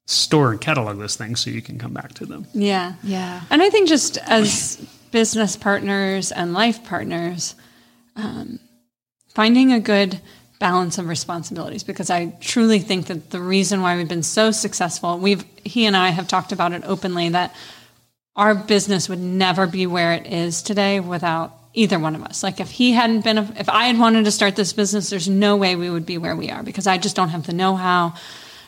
[0.09, 2.93] store and catalog those things so you can come back to them Yeah.
[3.03, 3.41] Yeah.
[3.51, 4.77] And I think just as
[5.11, 7.53] business partners and life partners,
[8.15, 8.59] um,
[9.35, 10.19] finding a good
[10.59, 15.19] balance of responsibilities because I truly think that the reason why we've been so successful,
[15.19, 17.55] we've he and I have talked about it openly that
[18.35, 22.41] our business would never be where it is today without either one of us.
[22.41, 25.55] Like if he hadn't been, if I had wanted to start this business, there's no
[25.55, 28.15] way we would be where we are because I just don't have the know-how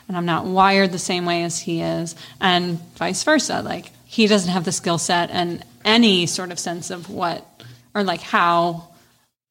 [0.08, 3.62] and I'm not wired the same way as he is and vice versa.
[3.62, 7.46] Like he doesn't have the skill set and any sort of sense of what
[7.94, 8.90] or like how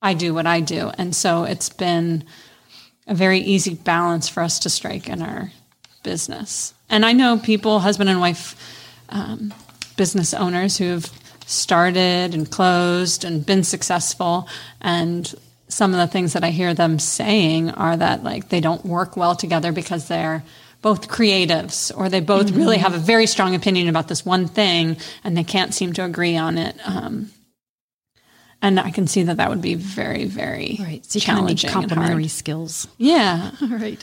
[0.02, 0.90] I do what I do.
[0.96, 2.24] And so it's been
[3.06, 5.50] a very easy balance for us to strike in our
[6.02, 6.74] business.
[6.88, 8.54] And I know people, husband and wife,
[9.10, 9.52] um,
[9.96, 11.10] business owners who've
[11.46, 14.48] started and closed and been successful.
[14.80, 15.34] And
[15.70, 19.16] some of the things that I hear them saying are that like they don't work
[19.16, 20.42] well together because they're
[20.82, 24.96] both creatives or they both really have a very strong opinion about this one thing
[25.24, 26.76] and they can't seem to agree on it.
[26.86, 27.30] Um,
[28.62, 31.04] And I can see that that would be very, very Right.
[31.04, 32.88] So you kind of challenging complementary skills.
[32.98, 33.52] Yeah.
[33.62, 34.02] right.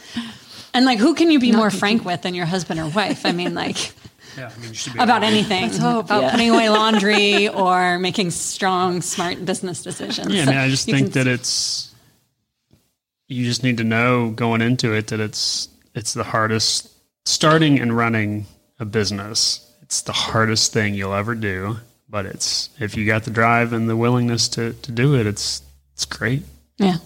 [0.73, 3.25] And like, who can you be Not more frank with than your husband or wife?
[3.25, 3.93] I mean, like,
[4.37, 8.29] Yeah, I mean, you should be about able anything, about putting away laundry or making
[8.31, 10.31] strong, smart business decisions.
[10.33, 11.93] Yeah, I mean, I just You think can- that it's
[13.27, 16.89] you just need to know going into it that it's it's the hardest
[17.25, 18.45] starting and running
[18.79, 19.63] a business.
[19.81, 21.77] It's the hardest thing you'll ever do,
[22.09, 25.61] but it's if you got the drive and the willingness to to do it, it's
[25.93, 26.43] it's great.
[26.77, 26.97] yeah.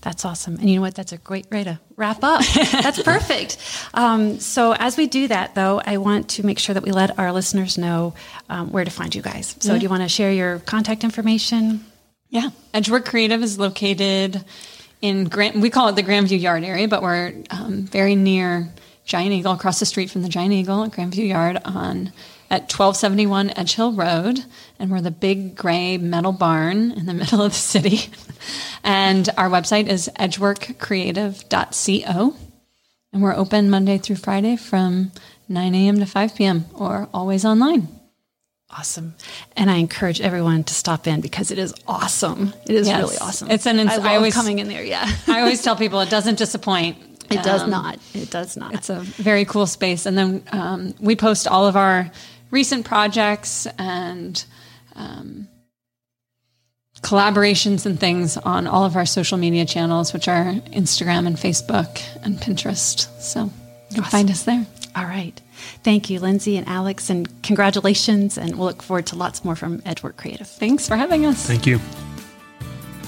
[0.00, 0.54] That's awesome.
[0.56, 0.94] And you know what?
[0.94, 2.42] That's a great way to wrap up.
[2.54, 3.58] That's perfect.
[3.94, 7.18] Um, so, as we do that, though, I want to make sure that we let
[7.18, 8.14] our listeners know
[8.48, 9.56] um, where to find you guys.
[9.58, 11.84] So, do you want to share your contact information?
[12.30, 12.50] Yeah.
[12.72, 14.44] Edgework Creative is located
[15.00, 18.68] in Grant, we call it the Grandview Yard area, but we're um, very near
[19.04, 22.12] Giant Eagle, across the street from the Giant Eagle at Grandview Yard on
[22.50, 24.44] at 1271 Edge Hill Road.
[24.78, 28.10] And we're the big gray metal barn in the middle of the city.
[28.84, 32.36] and our website is edgeworkcreative.co.
[33.12, 35.12] And we're open Monday through Friday from
[35.48, 35.98] 9 a.m.
[35.98, 36.66] to 5 p.m.
[36.74, 37.88] or always online.
[38.70, 39.14] Awesome.
[39.56, 42.52] And I encourage everyone to stop in because it is awesome.
[42.66, 43.00] It is Yes.
[43.02, 43.50] really awesome.
[43.50, 44.84] It's an ins- I I always- coming in there.
[44.84, 45.10] Yeah.
[45.26, 46.98] I always tell people it doesn't disappoint.
[47.30, 47.98] It does Um, not.
[48.14, 48.74] It does not.
[48.74, 50.04] It's a very cool space.
[50.06, 52.10] And then um, we post all of our
[52.50, 54.44] recent projects and
[54.94, 55.48] um,
[57.00, 62.02] collaborations and things on all of our social media channels, which are Instagram and Facebook
[62.24, 63.08] and Pinterest.
[63.20, 63.50] So
[63.90, 64.66] you can find us there.
[64.96, 65.40] All right.
[65.84, 68.38] Thank you, Lindsay and Alex, and congratulations.
[68.38, 70.46] And we'll look forward to lots more from Edgework Creative.
[70.46, 71.46] Thanks for having us.
[71.46, 71.78] Thank you.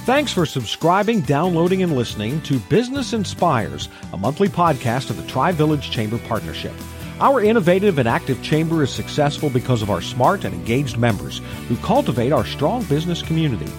[0.07, 5.53] Thanks for subscribing, downloading, and listening to Business Inspires, a monthly podcast of the Tri
[5.53, 6.73] Village Chamber Partnership.
[7.21, 11.77] Our innovative and active chamber is successful because of our smart and engaged members who
[11.77, 13.71] cultivate our strong business community.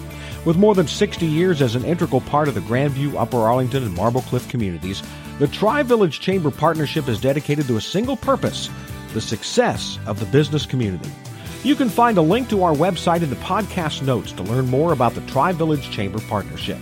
[0.44, 3.94] With more than 60 years as an integral part of the Grandview, Upper Arlington, and
[3.96, 5.02] Marble Cliff communities,
[5.40, 8.70] the Tri Village Chamber Partnership is dedicated to a single purpose
[9.12, 11.10] the success of the business community.
[11.64, 14.92] You can find a link to our website in the podcast notes to learn more
[14.92, 16.78] about the Tri Village Chamber Partnership.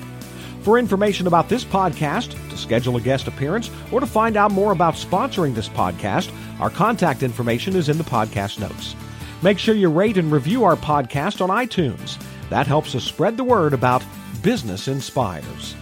[0.62, 4.72] For information about this podcast, to schedule a guest appearance, or to find out more
[4.72, 6.30] about sponsoring this podcast,
[6.60, 8.94] our contact information is in the podcast notes.
[9.42, 12.22] Make sure you rate and review our podcast on iTunes.
[12.50, 14.04] That helps us spread the word about
[14.42, 15.74] Business Inspires.